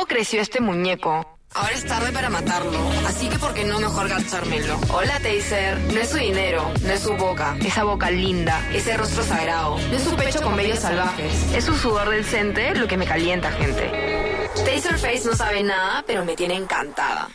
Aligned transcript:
¿Cómo 0.00 0.08
creció 0.08 0.40
este 0.40 0.62
muñeco? 0.62 1.26
Ahora 1.52 1.72
es 1.74 1.84
tarde 1.84 2.10
para 2.10 2.30
matarlo, 2.30 2.72
así 3.06 3.28
que 3.28 3.38
¿por 3.38 3.52
qué 3.52 3.64
no 3.66 3.78
mejor 3.80 4.08
gastármelo? 4.08 4.80
Hola, 4.94 5.20
Taser. 5.20 5.78
No 5.92 6.00
es 6.00 6.08
su 6.08 6.16
dinero, 6.16 6.72
no 6.82 6.88
es 6.88 7.00
su 7.00 7.12
boca. 7.18 7.54
Esa 7.60 7.84
boca 7.84 8.10
linda. 8.10 8.66
Ese 8.72 8.96
rostro 8.96 9.22
sagrado. 9.22 9.76
No 9.76 9.94
es 9.94 10.02
su 10.02 10.16
pecho 10.16 10.40
con 10.40 10.56
vellos 10.56 10.78
salvajes. 10.78 11.52
Es 11.54 11.66
su 11.66 11.76
sudor 11.76 12.08
del 12.08 12.24
cente 12.24 12.74
lo 12.76 12.88
que 12.88 12.96
me 12.96 13.04
calienta, 13.04 13.52
gente. 13.52 14.48
Taserface 14.64 15.26
no 15.26 15.36
sabe 15.36 15.62
nada, 15.62 16.02
pero 16.06 16.24
me 16.24 16.34
tiene 16.34 16.54
encantada. 16.54 17.28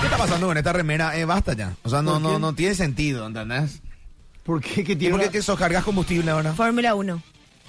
¿Qué 0.00 0.06
está 0.06 0.18
pasando 0.18 0.48
con 0.48 0.58
esta 0.58 0.72
remera? 0.72 1.16
Eh, 1.16 1.26
basta 1.26 1.52
ya. 1.52 1.76
O 1.84 1.88
sea, 1.88 2.02
no, 2.02 2.18
no, 2.18 2.40
no 2.40 2.56
tiene 2.56 2.74
sentido, 2.74 3.24
¿entendés? 3.24 3.82
¿Por 4.42 4.60
qué? 4.60 4.82
¿Qué 4.82 4.94
¿Y 4.94 4.96
tiene 4.96 5.14
por 5.14 5.22
qué 5.22 5.30
que 5.30 5.38
eso 5.38 5.54
cargas 5.54 5.84
combustible 5.84 6.32
ahora? 6.32 6.52
Fórmula 6.54 6.96
1. 6.96 7.22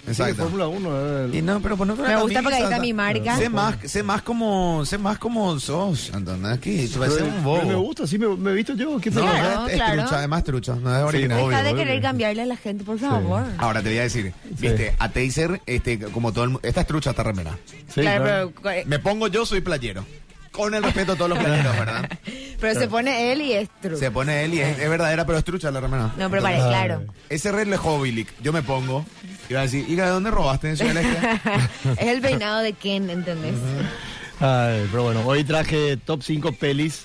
Exacto. 0.08 0.44
Fórmula 0.44 0.68
1? 0.68 0.90
eh, 0.92 1.30
Y 1.34 1.42
no, 1.42 1.60
pero 1.62 1.78
ponete 1.78 2.02
una 2.02 2.10
Me 2.10 2.16
gusta 2.22 2.34
camisa, 2.36 2.42
porque 2.44 2.56
ahí 2.58 2.64
está 2.64 2.80
mi 2.80 2.94
marca. 2.94 3.38
Sé 3.38 3.50
más, 3.50 3.76
sé 3.86 4.04
más 4.04 4.22
como, 4.22 4.84
sé 4.86 4.98
más 4.98 5.18
como 5.20 5.60
sos, 5.60 6.12
parece 6.12 6.98
pero- 6.98 7.26
un 7.28 7.44
bobo. 7.44 7.66
Me 7.66 7.76
gusta, 7.76 8.08
sí, 8.08 8.18
me, 8.18 8.28
me 8.36 8.52
he 8.52 8.54
visto 8.56 8.74
yo. 8.74 9.00
¿Qué 9.00 9.12
No? 9.12 9.22
Claro, 9.22 9.66
es, 9.68 9.74
es 9.74 9.76
claro. 9.78 10.02
trucha, 10.02 10.18
además 10.18 10.44
trucha, 10.44 10.76
no 10.76 10.90
es 10.96 11.02
Sí, 11.02 11.08
original. 11.08 11.38
obvio, 11.40 11.50
Deja 11.50 11.64
de 11.64 11.70
obvio. 11.74 11.84
querer 11.86 12.02
cambiarle 12.02 12.42
a 12.42 12.46
la 12.46 12.58
gente, 12.58 12.84
por 12.84 13.00
favor. 13.00 13.44
Ahora 13.58 13.82
te 13.84 13.90
voy 13.90 13.98
a 14.00 14.04
decir, 14.04 14.34
viste, 14.60 14.96
a 14.98 15.10
Taser, 15.10 15.62
este, 15.66 16.00
como 16.00 16.32
todo 16.34 16.46
el 16.46 16.50
mu- 16.52 16.60
esta 16.64 16.82
es 16.82 16.88
trucha, 16.88 17.12
esta 17.12 17.24
remera. 17.24 17.58
Sí, 17.94 18.02
claro, 18.02 18.24
claro. 18.24 18.52
pero, 18.62 18.72
eh, 18.76 18.84
Me 18.88 19.00
pongo 19.00 19.28
yo, 19.28 19.46
soy 19.46 19.62
playero. 19.62 20.06
Con 20.52 20.74
el 20.76 20.84
respeto 20.84 21.14
a 21.14 21.16
todos 21.16 21.30
los 21.30 21.40
playeros, 21.40 21.78
¿verdad? 21.80 22.10
pero 22.60 22.78
se 22.78 22.90
pone 22.90 23.32
él 23.32 23.42
y 23.42 23.54
es 23.54 23.70
true. 23.82 23.96
Se 23.96 24.12
pone 24.12 24.44
él 24.44 24.54
y 24.56 24.60
es, 24.60 24.78
es 24.80 24.90
verdadera, 24.90 25.26
pero 25.26 25.38
es 25.38 25.46
trucha 25.46 25.72
la 25.72 25.80
remera. 25.80 26.12
No, 26.18 26.30
pero 26.30 26.42
pare, 26.42 26.56
Ay. 26.58 26.68
claro. 26.68 27.06
Ese 27.30 27.54
Red 27.54 27.68
Lejovilik, 27.68 28.28
yo 28.42 28.52
me 28.52 28.62
pongo 28.62 29.06
va 29.54 29.60
a 29.60 29.64
decir, 29.64 29.86
¿y 29.88 29.96
de 29.96 30.06
dónde 30.06 30.32
robaste 30.32 30.72
eso? 30.72 30.84
es 31.98 32.08
el 32.08 32.22
peinado 32.22 32.60
de 32.60 32.74
Ken, 32.74 33.10
¿entendés? 33.10 33.56
Ay, 34.40 34.88
pero 34.92 35.04
bueno, 35.04 35.22
hoy 35.26 35.44
traje 35.44 35.98
top 35.98 36.22
5 36.24 36.54
pelis 36.54 37.04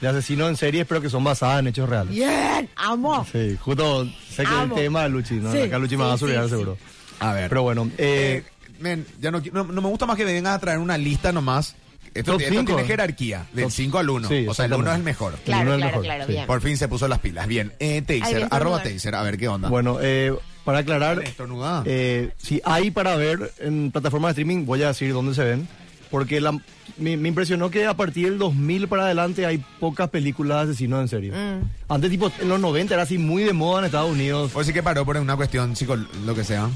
de 0.00 0.08
asesinos 0.08 0.48
en 0.50 0.56
series, 0.56 0.86
pero 0.86 1.00
que 1.00 1.08
son 1.08 1.24
basadas 1.24 1.60
en 1.60 1.68
hechos 1.68 1.88
reales. 1.88 2.14
Bien, 2.14 2.68
amo. 2.76 3.26
Sí, 3.32 3.56
justo 3.60 4.04
sé 4.30 4.44
que 4.44 4.54
es 4.54 4.62
el 4.62 4.72
tema 4.74 5.02
de 5.04 5.08
Luchi, 5.08 5.34
¿no? 5.34 5.50
Sí, 5.52 5.58
Acá 5.60 5.78
Luchi 5.78 5.96
me 5.96 6.04
va 6.04 6.12
a 6.12 6.18
sí, 6.18 6.20
subir 6.26 6.38
sí, 6.42 6.48
seguro. 6.50 6.76
A 7.20 7.32
ver. 7.32 7.48
Pero 7.48 7.62
bueno, 7.62 7.90
eh, 7.96 8.44
Eh, 8.46 8.70
men, 8.78 9.06
ya 9.20 9.30
no, 9.30 9.40
no, 9.52 9.64
no 9.64 9.80
me 9.80 9.88
gusta 9.88 10.04
más 10.04 10.16
que 10.18 10.26
me 10.26 10.34
vengan 10.34 10.52
a 10.52 10.58
traer 10.58 10.78
una 10.78 10.98
lista 10.98 11.32
nomás. 11.32 11.74
Esto, 12.12 12.32
Top 12.32 12.40
esto 12.42 12.52
cinco. 12.54 12.66
tiene 12.74 12.84
jerarquía, 12.88 13.46
del 13.52 13.64
Top- 13.64 13.72
5 13.72 13.98
al 13.98 14.08
1. 14.10 14.28
Sí, 14.28 14.46
o 14.48 14.54
sea, 14.54 14.64
el 14.66 14.72
1 14.72 14.80
exactamente. 14.80 14.90
es 14.90 14.96
el 14.96 15.02
mejor. 15.02 15.38
Claro, 15.44 15.62
uno 15.62 15.70
es 15.70 15.74
el 15.74 15.80
claro, 15.80 15.90
mejor, 15.92 16.04
claro, 16.04 16.26
sí. 16.26 16.32
bien. 16.32 16.46
Por 16.46 16.60
fin 16.62 16.76
se 16.78 16.88
puso 16.88 17.08
las 17.08 17.18
pilas. 17.18 17.46
Bien, 17.46 17.72
eh, 17.78 18.00
Taser, 18.02 18.22
Ay, 18.24 18.34
bien, 18.34 18.48
arroba. 18.50 18.82
Taser, 18.82 19.14
a 19.14 19.22
ver 19.22 19.36
qué 19.38 19.48
onda. 19.48 19.68
bueno, 19.68 19.98
eh, 20.00 20.34
para 20.66 20.78
aclarar, 20.80 21.22
eh, 21.86 22.32
si 22.36 22.60
hay 22.64 22.90
para 22.90 23.16
ver 23.16 23.52
en 23.60 23.90
plataformas 23.90 24.34
de 24.36 24.42
streaming, 24.42 24.66
voy 24.66 24.82
a 24.82 24.88
decir 24.88 25.12
dónde 25.14 25.34
se 25.34 25.42
ven. 25.44 25.66
Porque 26.10 26.40
la- 26.40 26.52
me, 26.98 27.16
me 27.16 27.28
impresionó 27.28 27.68
que 27.70 27.84
a 27.84 27.94
partir 27.96 28.28
del 28.28 28.38
2000 28.38 28.86
para 28.86 29.04
adelante 29.06 29.44
hay 29.44 29.62
pocas 29.80 30.08
películas 30.08 30.58
de 30.66 30.72
asesinos 30.72 31.00
en 31.02 31.08
serie. 31.08 31.32
Mm. 31.32 31.62
Antes, 31.88 32.10
tipo, 32.10 32.30
en 32.40 32.48
los 32.48 32.60
90 32.60 32.94
era 32.94 33.02
así 33.02 33.18
muy 33.18 33.42
de 33.42 33.52
moda 33.52 33.80
en 33.80 33.86
Estados 33.86 34.12
Unidos. 34.12 34.52
Por 34.52 34.64
si 34.64 34.72
que 34.72 34.82
paró 34.84 35.04
por 35.04 35.16
una 35.16 35.34
cuestión 35.34 35.74
psico, 35.74 35.96
lo 35.96 36.34
que 36.34 36.44
sea. 36.44 36.68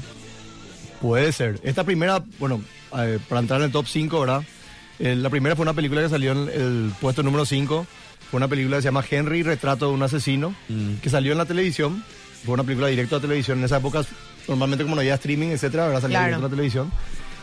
Puede 1.01 1.31
ser. 1.31 1.59
Esta 1.63 1.83
primera, 1.83 2.23
bueno, 2.39 2.61
eh, 2.97 3.19
para 3.27 3.41
entrar 3.41 3.61
en 3.61 3.67
el 3.67 3.71
top 3.71 3.87
5, 3.87 4.19
¿verdad? 4.19 4.43
Eh, 4.99 5.15
la 5.15 5.29
primera 5.29 5.55
fue 5.55 5.63
una 5.63 5.73
película 5.73 6.01
que 6.01 6.09
salió 6.09 6.31
en 6.33 6.49
el 6.49 6.91
puesto 6.99 7.23
número 7.23 7.45
5. 7.45 7.87
Fue 8.29 8.37
una 8.37 8.47
película 8.47 8.77
que 8.77 8.81
se 8.83 8.87
llama 8.89 9.03
Henry, 9.09 9.43
Retrato 9.43 9.87
de 9.87 9.93
un 9.93 10.03
asesino, 10.03 10.53
que 11.01 11.09
salió 11.09 11.31
en 11.31 11.37
la 11.37 11.45
televisión. 11.45 12.03
Fue 12.45 12.53
una 12.53 12.63
película 12.63 12.87
directa 12.87 13.17
a 13.17 13.19
televisión. 13.19 13.59
En 13.59 13.65
esa 13.65 13.77
época, 13.77 14.03
normalmente 14.47 14.83
como 14.83 14.95
no 14.95 15.01
había 15.01 15.15
streaming, 15.15 15.47
etcétera, 15.49 15.85
¿verdad? 15.87 16.01
Salía 16.01 16.17
Claro. 16.17 16.27
directo 16.27 16.45
a 16.45 16.49
la 16.49 16.55
televisión. 16.55 16.91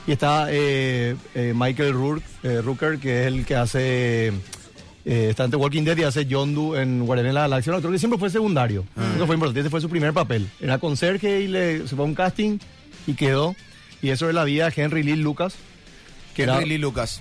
Y 0.06 0.12
está 0.12 0.46
eh, 0.50 1.14
eh, 1.34 1.52
Michael 1.54 1.92
Rourke, 1.92 2.24
eh, 2.42 2.60
Rooker, 2.62 2.98
que 2.98 3.20
es 3.22 3.26
el 3.26 3.44
que 3.44 3.54
hace... 3.56 4.28
eh, 4.28 5.28
está 5.30 5.44
en 5.44 5.50
The 5.50 5.56
Walking 5.56 5.84
Dead 5.84 5.96
y 5.98 6.02
hace 6.04 6.24
Yondu 6.26 6.74
en 6.76 7.04
Guardianes 7.04 7.30
de 7.30 7.34
la 7.34 7.40
Galaxia. 7.42 7.72
No, 7.72 7.78
creo 7.80 7.92
que 7.92 7.98
siempre 7.98 8.18
fue 8.18 8.30
secundario. 8.30 8.84
Nunca 8.96 9.26
fue 9.26 9.34
importante. 9.34 9.60
Ese 9.60 9.70
fue 9.70 9.80
su 9.80 9.88
primer 9.90 10.12
papel. 10.14 10.48
Era 10.60 10.78
conserje 10.78 11.40
y 11.42 11.46
le, 11.48 11.86
se 11.86 11.94
fue 11.94 12.04
a 12.04 12.08
un 12.08 12.14
casting 12.14 12.58
y 13.06 13.14
quedó. 13.14 13.54
Y 14.00 14.10
eso 14.10 14.28
es 14.28 14.34
la 14.34 14.44
vida 14.44 14.70
de 14.70 14.82
Henry 14.82 15.02
Lee 15.02 15.16
Lucas, 15.16 15.54
que 16.34 16.44
Henry 16.44 16.56
era 16.56 16.66
Lee 16.66 16.78
Lucas. 16.78 17.20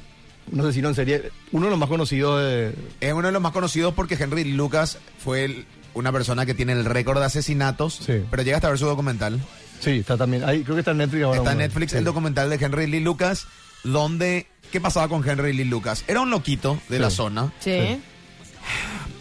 un 0.52 0.62
asesino 0.62 0.88
en 0.90 0.96
serie, 0.96 1.32
uno 1.52 1.66
de 1.66 1.72
los 1.72 1.80
más 1.80 1.90
conocidos 1.90 2.40
de... 2.42 2.74
Es 3.02 3.12
uno 3.14 3.28
de 3.28 3.34
los 3.34 3.42
más 3.42 3.52
conocidos 3.52 3.94
porque 3.96 4.16
Henry 4.16 4.44
Lee 4.46 4.54
Lucas 4.54 4.98
fue 5.18 5.44
el- 5.46 5.66
una 5.97 6.12
persona 6.12 6.46
que 6.46 6.53
tiene 6.53 6.74
el 6.74 6.85
récord 6.85 7.19
de 7.19 7.25
asesinatos. 7.25 7.96
Sí. 8.06 8.24
Pero 8.30 8.44
llegaste 8.44 8.68
a 8.68 8.69
ver 8.69 8.80
su 8.80 8.85
documental. 8.85 9.40
Sí, 9.80 9.91
está 10.00 10.18
también. 10.18 10.44
Ahí, 10.44 10.63
creo 10.63 10.75
que 10.75 10.80
está 10.81 10.91
en 10.91 10.97
Netflix 10.97 11.24
ahora. 11.24 11.38
Está 11.40 11.52
en. 11.52 11.58
Netflix 11.59 11.91
Sí. 11.91 11.97
el 11.97 12.03
documental 12.03 12.50
de 12.50 12.56
Henry 12.63 12.88
Lee 12.88 13.00
Lucas, 13.00 13.46
donde... 13.84 14.47
¿Qué 14.72 14.81
pasaba 14.81 15.07
con 15.07 15.28
Henry 15.28 15.53
Lee 15.53 15.63
Lucas? 15.66 16.03
Era 16.07 16.19
un 16.22 16.30
loquito 16.30 16.80
de 16.90 16.97
Sí. 16.97 17.02
la 17.02 17.09
zona. 17.09 17.53
Sí. 17.59 18.00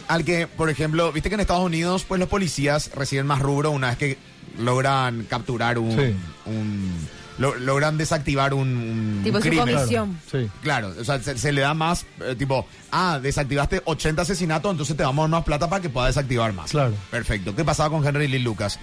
Al 0.07 0.23
que, 0.25 0.47
por 0.47 0.69
ejemplo, 0.69 1.11
viste 1.11 1.29
que 1.29 1.35
en 1.35 1.41
Estados 1.41 1.63
Unidos, 1.65 2.05
pues 2.07 2.19
los 2.19 2.27
policías 2.29 2.91
reciben 2.95 3.25
más 3.27 3.39
rubro 3.39 3.71
una 3.71 3.87
vez 3.89 3.97
que 3.97 4.17
logran 4.59 5.23
capturar 5.29 5.77
un. 5.77 5.91
Sí. 5.91 6.15
un- 6.45 7.07
lo- 7.37 7.55
logran 7.55 7.97
desactivar 7.97 8.53
un, 8.53 8.67
un 8.69 9.21
Tipo 9.23 9.37
su 9.37 9.43
crimen. 9.49 9.75
comisión. 9.75 10.19
Sí. 10.31 10.47
Claro, 10.61 10.93
o 10.99 11.03
sea, 11.03 11.19
se, 11.21 11.37
se 11.37 11.51
le 11.51 11.61
da 11.61 11.73
más, 11.73 12.05
eh, 12.21 12.35
tipo, 12.35 12.65
ah, 12.91 13.19
desactivaste 13.21 13.81
80 13.85 14.21
asesinatos, 14.21 14.71
entonces 14.71 14.95
te 14.97 15.03
damos 15.03 15.29
más 15.29 15.43
plata 15.43 15.69
para 15.69 15.81
que 15.81 15.89
pueda 15.89 16.07
desactivar 16.07 16.53
más. 16.53 16.71
Claro. 16.71 16.93
Perfecto. 17.11 17.55
¿Qué 17.55 17.63
pasaba 17.63 17.89
con 17.89 18.05
Henry 18.05 18.27
Lee 18.27 18.39
Lucas? 18.39 18.79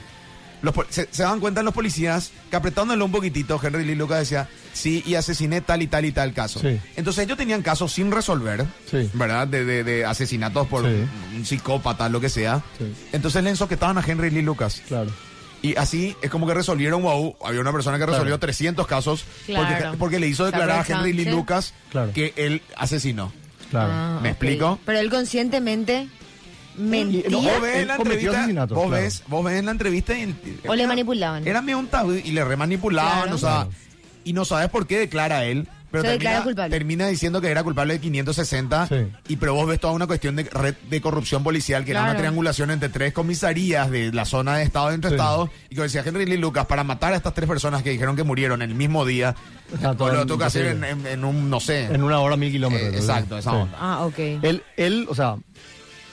Los 0.62 0.75
se, 0.88 1.09
se 1.10 1.22
dan 1.22 1.41
cuenta 1.41 1.62
los 1.62 1.75
policías 1.75 2.31
que 2.48 2.56
apretándole 2.56 3.04
un 3.04 3.12
poquitito, 3.12 3.60
Henry 3.62 3.84
Lee 3.84 3.97
Lucas 3.97 4.20
decía, 4.20 4.48
sí, 4.72 5.03
y 5.04 5.15
asesiné 5.16 5.60
tal 5.60 5.82
y 5.82 5.88
tal 5.88 6.06
y 6.06 6.12
tal 6.12 6.32
caso. 6.32 6.59
Sí. 6.60 6.81
Entonces 6.97 7.25
ellos 7.25 7.36
tenían 7.36 7.60
casos 7.60 7.92
sin 7.92 8.10
resolver, 8.10 8.65
Sí. 8.91 9.10
¿verdad? 9.12 9.47
De, 9.47 9.62
de- 9.66 9.84
de 9.84 10.06
asesinatos 10.06 10.66
por 10.69 10.82
Sí. 10.84 10.88
un, 10.88 11.36
un 11.36 11.44
psicópata, 11.44 12.09
lo 12.09 12.19
que 12.19 12.31
sea. 12.31 12.62
Sí. 12.78 12.91
Entonces 13.12 13.44
le 13.44 13.50
ensoquetaban 13.50 13.98
a 13.98 14.04
Henry 14.06 14.31
Lee 14.31 14.41
Lucas. 14.41 14.81
Claro. 14.88 15.10
Y 15.65 15.77
así 15.77 16.15
es 16.21 16.29
como 16.31 16.47
que 16.47 16.53
resolvieron, 16.53 17.01
wow, 17.03 17.37
había 17.43 17.61
una 17.63 17.73
persona 17.73 17.97
que 17.99 18.05
resolvió 18.05 18.27
Claro. 18.27 18.39
300 18.41 18.87
casos 18.87 19.25
Claro. 19.47 19.67
porque, 19.67 19.99
porque 19.99 20.19
le 20.21 20.29
hizo 20.29 20.45
declarar 20.45 20.81
a 20.81 20.85
Henry 20.87 21.15
Lee. 21.15 21.25
Lucas 21.25 21.73
Claro. 21.91 22.13
que 22.13 22.35
él 22.37 22.61
asesinó. 22.77 23.33
Claro. 23.71 23.91
Ah, 23.91 24.19
¿Me 24.23 24.29
explico? 24.31 24.79
Pero 24.85 24.99
él 24.99 25.09
conscientemente 25.09 26.07
mentía. 26.77 27.23
Y- 27.27 27.31
no, 27.31 27.41
Vos 27.41 27.63
ves 27.63 27.77
en 27.77 27.89
la 27.89 27.97
Cometió 27.97 28.15
entrevista, 28.17 28.41
asesinato, 28.41 28.75
vos, 28.75 28.89
claro. 28.89 29.03
ves, 29.05 29.23
vos 29.27 29.45
ves 29.45 29.59
en 29.59 29.65
la 29.65 29.71
entrevista 29.73 30.19
y 30.19 30.37
O 30.67 30.75
le 30.75 30.87
manipulaban. 30.87 31.49
Era 31.49 31.63
medio 31.63 31.79
un 31.79 31.87
tabú 31.87 32.13
y 32.13 32.31
le 32.33 32.45
remanipulaban, 32.45 33.21
Claro. 33.23 33.35
o 33.35 33.39
sea, 33.39 33.67
y 34.23 34.33
no 34.35 34.45
sabes 34.45 34.69
por 34.69 34.87
qué 34.87 34.99
declara 34.99 35.47
él, 35.47 35.67
pero 35.94 36.03
Se 36.03 36.09
termina, 36.10 36.31
declara 36.31 36.44
culpable. 36.44 36.77
termina 36.77 37.06
diciendo 37.09 37.41
que 37.41 37.49
era 37.49 37.62
culpable 37.62 37.94
de 37.94 38.00
560 38.00 38.87
Sí. 38.88 38.94
y 39.28 39.37
pero 39.37 39.55
vos 39.55 39.66
ves 39.66 39.78
toda 39.81 39.93
una 39.93 40.06
cuestión 40.06 40.34
de 40.37 40.43
red 40.44 40.75
de 40.91 41.00
corrupción 41.00 41.43
policial 41.44 41.84
que 41.84 41.93
era 41.93 42.03
una 42.03 42.16
triangulación 42.16 42.71
entre 42.71 42.88
tres 42.88 43.12
comisarías 43.12 43.91
de 43.91 44.12
la 44.12 44.25
zona 44.25 44.56
de 44.56 44.65
estado 44.65 44.91
entre 44.91 45.10
Sí. 45.10 45.15
estados 45.16 45.50
y 45.71 45.77
que 45.77 45.83
decía 45.83 46.03
Henry 46.04 46.27
Lee 46.27 46.37
Lucas 46.37 46.66
para 46.66 46.83
matar 46.84 47.12
a 47.12 47.16
estas 47.16 47.33
tres 47.34 47.49
personas 47.49 47.83
que 47.83 47.91
dijeron 47.91 48.16
que 48.16 48.25
murieron 48.25 48.60
el 48.62 48.75
mismo 48.75 49.04
día, 49.04 49.34
todo 49.81 49.94
pues 49.97 50.15
lo 50.15 50.27
tuvo 50.27 50.38
que 50.38 50.44
hacer 50.44 50.66
en, 50.66 50.77
imposible. 50.78 51.10
en- 51.12 51.19
en 51.21 51.25
un, 51.25 51.49
no 51.50 51.60
sé, 51.60 51.84
En 51.84 52.03
una 52.03 52.19
hora, 52.21 52.37
mil 52.37 52.50
kilómetros. 52.50 52.93
Eh, 52.93 52.97
exacto, 52.97 53.38
esa 53.38 53.50
Sí. 53.50 53.56
onda. 53.56 53.78
Ah, 53.81 54.04
ok. 54.04 54.19
Él, 54.19 54.62
él, 54.77 55.06
o 55.09 55.15
sea, 55.15 55.37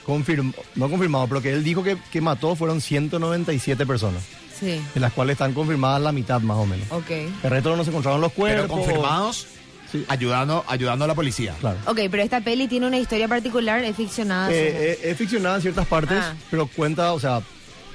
confirmó, 0.04 0.52
no 0.74 0.88
confirmado, 0.90 1.26
pero 1.28 1.42
que 1.42 1.52
él 1.52 1.62
dijo 1.64 1.82
que, 1.82 1.96
que 2.10 2.20
mató 2.20 2.54
fueron 2.56 2.80
197 2.80 3.86
personas, 3.86 4.22
Sí. 4.58 4.80
de 4.94 5.00
las 5.00 5.12
cuales 5.12 5.34
están 5.34 5.52
confirmadas 5.54 6.00
la 6.02 6.12
mitad 6.12 6.40
más 6.40 6.56
o 6.56 6.66
menos. 6.66 6.86
Ok. 6.90 7.10
El 7.10 7.50
resto 7.50 7.76
no 7.76 7.84
se 7.84 7.90
encontraron 7.90 8.20
los 8.20 8.32
cuerpos. 8.32 8.66
pero 8.66 8.82
confirmados 8.82 9.46
Sí. 9.92 10.04
ayudando 10.08 10.64
ayudando 10.66 11.04
a 11.04 11.08
la 11.08 11.14
policía. 11.14 11.54
Claro. 11.60 11.78
Ok, 11.86 12.00
pero 12.10 12.22
esta 12.22 12.40
peli 12.40 12.66
tiene 12.66 12.86
una 12.86 12.98
historia 12.98 13.28
particular, 13.28 13.84
es 13.84 13.94
ficcionada. 13.94 14.50
Eh, 14.50 14.68
asumo. 14.68 14.80
eh, 14.82 14.98
es 15.10 15.16
ficcionada 15.18 15.56
en 15.56 15.62
ciertas 15.62 15.86
partes, 15.86 16.18
Ah. 16.20 16.34
pero 16.50 16.66
cuenta, 16.66 17.12
o 17.12 17.20
sea, 17.20 17.40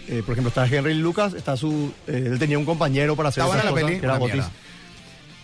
eh, 0.08 0.22
por 0.26 0.34
ejemplo, 0.34 0.50
está 0.50 0.66
Henry 0.68 0.94
Lucas, 0.94 1.34
está 1.34 1.58
su, 1.58 1.92
eh, 2.08 2.24
él 2.32 2.40
tenía 2.40 2.58
un 2.58 2.66
compañero 2.66 3.16
para 3.16 3.30
hacer 3.30 3.44
esas 3.44 3.66
la 3.66 3.72
cosas, 3.72 3.86
peli, 3.86 4.00
que 4.00 4.06
era. 4.06 4.52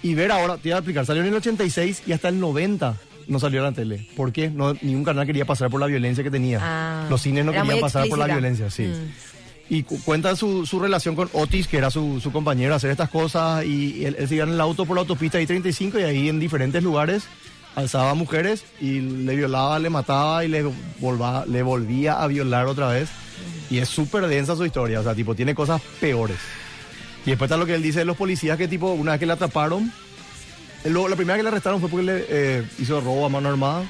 Y 0.03 0.13
ver 0.15 0.31
ahora, 0.31 0.57
te 0.57 0.69
iba 0.69 0.77
a 0.77 0.79
explicar, 0.79 1.05
salió 1.05 1.21
en 1.21 1.29
el 1.29 1.35
86 1.35 2.03
y 2.05 2.11
hasta 2.11 2.29
el 2.29 2.39
90 2.39 2.95
no 3.27 3.39
salió 3.39 3.59
en 3.59 3.65
la 3.65 3.71
tele. 3.71 4.05
¿Por 4.17 4.31
qué? 4.33 4.49
No, 4.49 4.73
ningún 4.81 5.03
canal 5.05 5.25
quería 5.25 5.45
pasar 5.45 5.69
por 5.69 5.79
la 5.79 5.87
violencia 5.87 6.23
que 6.23 6.31
tenía. 6.31 6.59
Ah. 6.61 7.07
Los 7.09 7.21
cines 7.21 7.45
no 7.45 7.51
Era 7.53 7.61
querían 7.61 7.79
pasar 7.79 8.07
por 8.09 8.19
la 8.19 8.27
violencia, 8.27 8.69
sí. 8.69 8.83
Mm. 8.83 9.11
Y 9.73 9.83
cu- 9.83 9.99
cuenta 10.03 10.35
su, 10.35 10.65
su 10.65 10.79
relación 10.79 11.15
con 11.15 11.29
Otis, 11.33 11.67
que 11.67 11.77
era 11.77 11.89
su, 11.89 12.19
su 12.21 12.31
compañero, 12.31 12.75
hacer 12.75 12.91
estas 12.91 13.09
cosas. 13.09 13.65
Y 13.65 14.05
él, 14.05 14.15
él 14.19 14.27
se 14.27 14.35
iba 14.35 14.43
en 14.43 14.51
el 14.51 14.61
auto 14.61 14.85
por 14.85 14.95
la 14.95 15.01
autopista 15.01 15.41
I-35 15.41 15.99
y 15.99 16.03
ahí 16.03 16.29
en 16.29 16.39
diferentes 16.39 16.83
lugares 16.83 17.23
alzaba 17.75 18.13
mujeres 18.13 18.65
y 18.79 18.99
le 18.99 19.35
violaba, 19.35 19.79
le 19.79 19.89
mataba 19.89 20.45
y 20.45 20.47
le, 20.47 20.63
le 21.47 21.63
volvía 21.63 22.21
a 22.21 22.27
violar 22.27 22.67
otra 22.67 22.89
vez. 22.89 23.09
Y 23.71 23.79
es 23.79 23.89
súper 23.89 24.27
densa 24.27 24.55
su 24.55 24.63
historia, 24.65 24.99
o 24.99 25.03
sea, 25.03 25.15
tipo, 25.15 25.33
tiene 25.33 25.55
cosas 25.55 25.81
peores. 25.99 26.37
Y 27.25 27.31
después 27.31 27.47
está 27.49 27.57
lo 27.57 27.65
que 27.65 27.73
él 27.73 27.81
dice 27.81 27.99
de 27.99 28.05
los 28.05 28.15
policías, 28.17 28.57
que 28.59 28.67
tipo, 28.67 28.91
una 28.91 29.13
vez 29.13 29.19
que 29.19 29.25
le 29.25 29.33
atraparon, 29.33 29.91
la 30.83 31.15
primera 31.15 31.37
que 31.37 31.43
le 31.43 31.49
arrestaron 31.49 31.79
fue 31.79 31.89
porque 31.89 32.05
le 32.05 32.25
eh, 32.29 32.63
hizo 32.77 33.01
robo 33.01 33.25
a 33.25 33.29
mano 33.29 33.49
armada. 33.49 33.83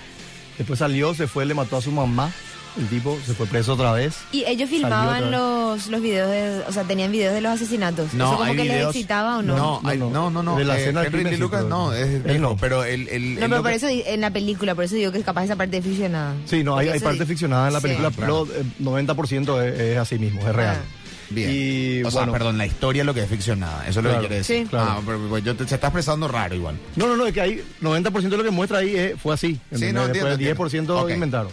Después 0.58 0.80
salió, 0.80 1.14
se 1.14 1.28
fue, 1.28 1.46
le 1.46 1.54
mató 1.54 1.76
a 1.78 1.82
su 1.82 1.92
mamá. 1.92 2.32
El 2.78 2.88
tipo, 2.88 3.18
se 3.26 3.34
fue 3.34 3.46
preso 3.48 3.74
otra 3.74 3.92
vez. 3.94 4.16
Y 4.32 4.44
ellos 4.46 4.70
filmaban 4.70 5.30
los, 5.32 5.88
los 5.88 6.02
videos, 6.02 6.30
de, 6.30 6.64
o 6.68 6.72
sea, 6.72 6.84
tenían 6.84 7.12
videos 7.12 7.34
de 7.34 7.42
los 7.42 7.52
asesinatos. 7.52 8.14
¿Eso 8.14 8.18
como 8.32 8.44
hay 8.44 8.56
que 8.56 8.64
les 8.64 8.74
videos- 8.78 8.90
excitaba 8.96 9.38
o 9.38 9.42
no? 9.42 9.56
No, 9.56 9.82
hay- 9.84 9.98
No, 9.98 10.10
no, 10.10 10.30
no. 10.30 10.44
no. 10.44 10.44
no, 10.44 10.58
De 10.58 10.66
la 10.66 10.78
eh, 10.78 10.82
escena 10.82 11.02
del 11.02 11.14
Henry 11.16 11.38
Lucas 11.38 11.66
no, 11.66 11.94
es 11.94 12.24
Él 12.26 12.42
no. 12.42 12.58
pero 12.58 12.84
el, 12.84 13.08
el, 13.10 13.24
No, 13.24 13.30
el 13.30 13.36
pero 13.40 13.48
lo 13.58 13.62
por 13.62 13.72
que- 13.72 13.78
eso 13.78 13.88
en 13.90 14.22
la 14.22 14.32
película, 14.32 14.76
por 14.76 14.84
eso 14.86 14.96
digo 14.96 15.12
que 15.12 15.22
capaz 15.22 15.46
esa 15.46 15.56
parte 15.56 15.78
es 15.78 15.84
ficcionada. 15.84 16.34
Sí, 16.46 16.64
no, 16.64 16.78
hay, 16.78 17.00
parte 17.00 17.26
ficcionada 17.26 17.68
en 17.68 17.74
la 17.74 17.80
Sí. 17.80 17.84
película, 17.88 18.12
Claro. 18.12 18.46
pero 18.48 18.62
eh, 18.62 18.66
90% 18.80 19.62
es, 19.64 19.80
es 19.80 19.98
así 19.98 20.18
mismo, 20.20 20.42
es 20.42 20.56
real. 20.56 20.78
Ah. 20.80 21.00
Bien. 21.30 21.50
Y 21.52 22.04
o 22.04 22.12
sea, 22.12 22.22
bueno, 22.22 22.34
perdón, 22.34 22.58
la 22.60 22.66
historia 22.68 23.02
es 23.02 23.06
lo 23.08 23.14
que 23.14 23.24
es 23.24 23.30
ficcionada. 23.30 23.88
Eso 23.88 24.02
es 24.02 24.04
lo 24.04 24.10
Claro. 24.10 24.16
que 24.22 24.28
quiere 24.28 24.36
decir. 24.38 24.64
Sí. 24.64 24.70
Claro. 24.70 24.88
Ah, 24.92 25.02
pero 25.04 25.20
pues, 25.30 25.44
yo 25.44 25.56
te- 25.56 25.68
se 25.68 25.76
está 25.76 25.88
expresando 25.88 26.28
raro 26.28 26.54
igual. 26.54 26.78
No, 26.96 27.08
no, 27.08 27.16
no, 27.16 27.26
es 27.26 27.34
que 27.34 27.42
hay 27.42 27.64
90% 27.82 28.30
de 28.38 28.38
lo 28.38 28.44
que 28.44 28.52
muestra 28.52 28.80
ahí 28.80 28.96
es- 28.96 29.20
fue 29.20 29.34
así. 29.34 29.54
Sí, 29.72 29.92
no, 29.92 30.08
Después 30.08 30.10
entiendo, 30.10 30.38
10% 30.38 30.64
entiendo. 30.94 31.00
Ok. 31.02 31.10
inventaron. 31.12 31.52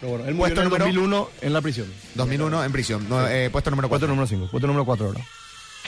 Pero 0.00 0.12
bueno, 0.12 0.26
él 0.28 0.36
Puesto 0.36 0.60
el 0.60 0.68
número- 0.68 0.84
2001 0.84 1.30
en 1.40 1.52
la 1.52 1.60
prisión. 1.60 1.86
2001 2.14 2.64
en 2.64 2.72
prisión. 2.72 3.08
No, 3.08 3.26
eh, 3.26 3.48
puesto 3.50 3.70
número 3.70 3.88
Puesto 3.88 4.06
4. 4.06 4.08
número 4.08 4.26
5, 4.26 4.48
puesto 4.50 4.66
número 4.66 4.84
4 4.84 5.06
ahora. 5.06 5.20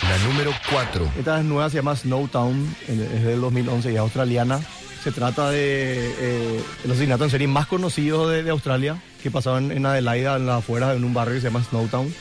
La 0.03 0.19
número 0.29 0.53
4. 0.71 1.13
Esta 1.19 1.39
es 1.41 1.45
nueva, 1.45 1.69
se 1.71 1.77
llama 1.77 1.97
Snowtown, 1.97 2.77
es 2.89 3.25
del 3.25 3.41
2011 3.41 3.91
y 3.91 3.95
es 3.95 3.99
australiana. 4.01 4.61
Se 5.03 5.13
trata 5.13 5.51
de 5.51 6.15
eh, 6.19 6.63
el 6.85 6.91
asesinato 6.91 7.25
en 7.25 7.31
serie 7.31 7.47
más 7.49 7.67
conocido 7.67 8.29
de, 8.29 8.43
de 8.43 8.51
Australia, 8.51 9.03
que 9.23 9.31
pasaba 9.31 9.59
en, 9.59 9.71
en 9.73 9.85
Adelaida, 9.87 10.37
en 10.37 10.47
las 10.47 10.59
afueras, 10.59 10.97
en 10.97 11.05
un 11.05 11.15
barrio 11.15 11.35
que 11.35 11.41
se 11.41 11.47
llama 11.49 11.65
Snowtown. 11.65 12.13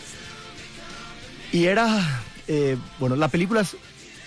Y 1.52 1.66
era, 1.66 2.22
eh, 2.48 2.78
bueno, 3.00 3.16
la 3.16 3.28
película 3.30 3.62
es 3.62 3.76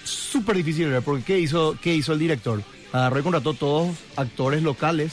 súper 0.04 0.56
difícil 0.56 0.84
de 0.86 0.90
ver, 0.92 1.02
porque 1.02 1.24
¿qué 1.24 1.38
hizo, 1.38 1.76
¿qué 1.80 1.94
hizo 1.94 2.12
el 2.12 2.18
director? 2.18 2.62
Agarró 2.92 3.20
y 3.20 3.22
contrató 3.22 3.54
todos 3.54 3.96
actores 4.16 4.62
locales, 4.62 5.12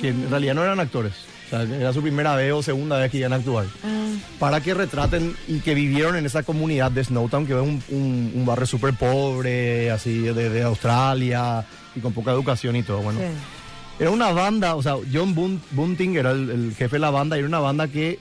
que 0.00 0.08
en 0.08 0.30
realidad 0.30 0.54
no 0.54 0.62
eran 0.62 0.80
actores. 0.80 1.12
Sea, 1.52 1.62
era 1.76 1.92
su 1.92 2.00
primera 2.02 2.34
vez 2.34 2.52
o 2.52 2.62
segunda 2.62 2.98
vez 2.98 3.10
que 3.10 3.18
iban 3.18 3.32
a 3.32 3.36
actuar 3.36 3.66
Ah, 3.84 4.08
para 4.38 4.60
que 4.62 4.72
retraten 4.74 5.36
y 5.46 5.58
que 5.60 5.74
vivieron 5.74 6.16
en 6.16 6.24
esa 6.26 6.42
comunidad 6.42 6.90
de 6.90 7.04
Snowtown, 7.04 7.46
que 7.46 7.52
es 7.52 7.60
un, 7.60 7.82
un- 7.90 8.32
un 8.34 8.46
barrio 8.46 8.66
súper 8.66 8.94
pobre, 8.94 9.90
así 9.90 10.18
de, 10.20 10.48
de 10.50 10.62
Australia 10.62 11.64
y 11.94 12.00
con 12.00 12.12
poca 12.14 12.30
educación 12.32 12.76
y 12.76 12.82
todo. 12.82 12.98
Bueno, 13.02 13.20
sí. 13.20 13.26
era 14.00 14.10
una 14.10 14.32
banda, 14.32 14.74
o 14.76 14.82
sea, 14.82 14.94
John 15.12 15.34
Bun- 15.34 15.60
Bunting 15.72 16.16
era 16.16 16.30
el, 16.30 16.48
el 16.50 16.74
jefe 16.74 16.96
de 16.96 17.00
la 17.00 17.10
banda, 17.10 17.36
y 17.36 17.40
era 17.40 17.48
una 17.48 17.58
banda 17.60 17.86
que 17.88 18.18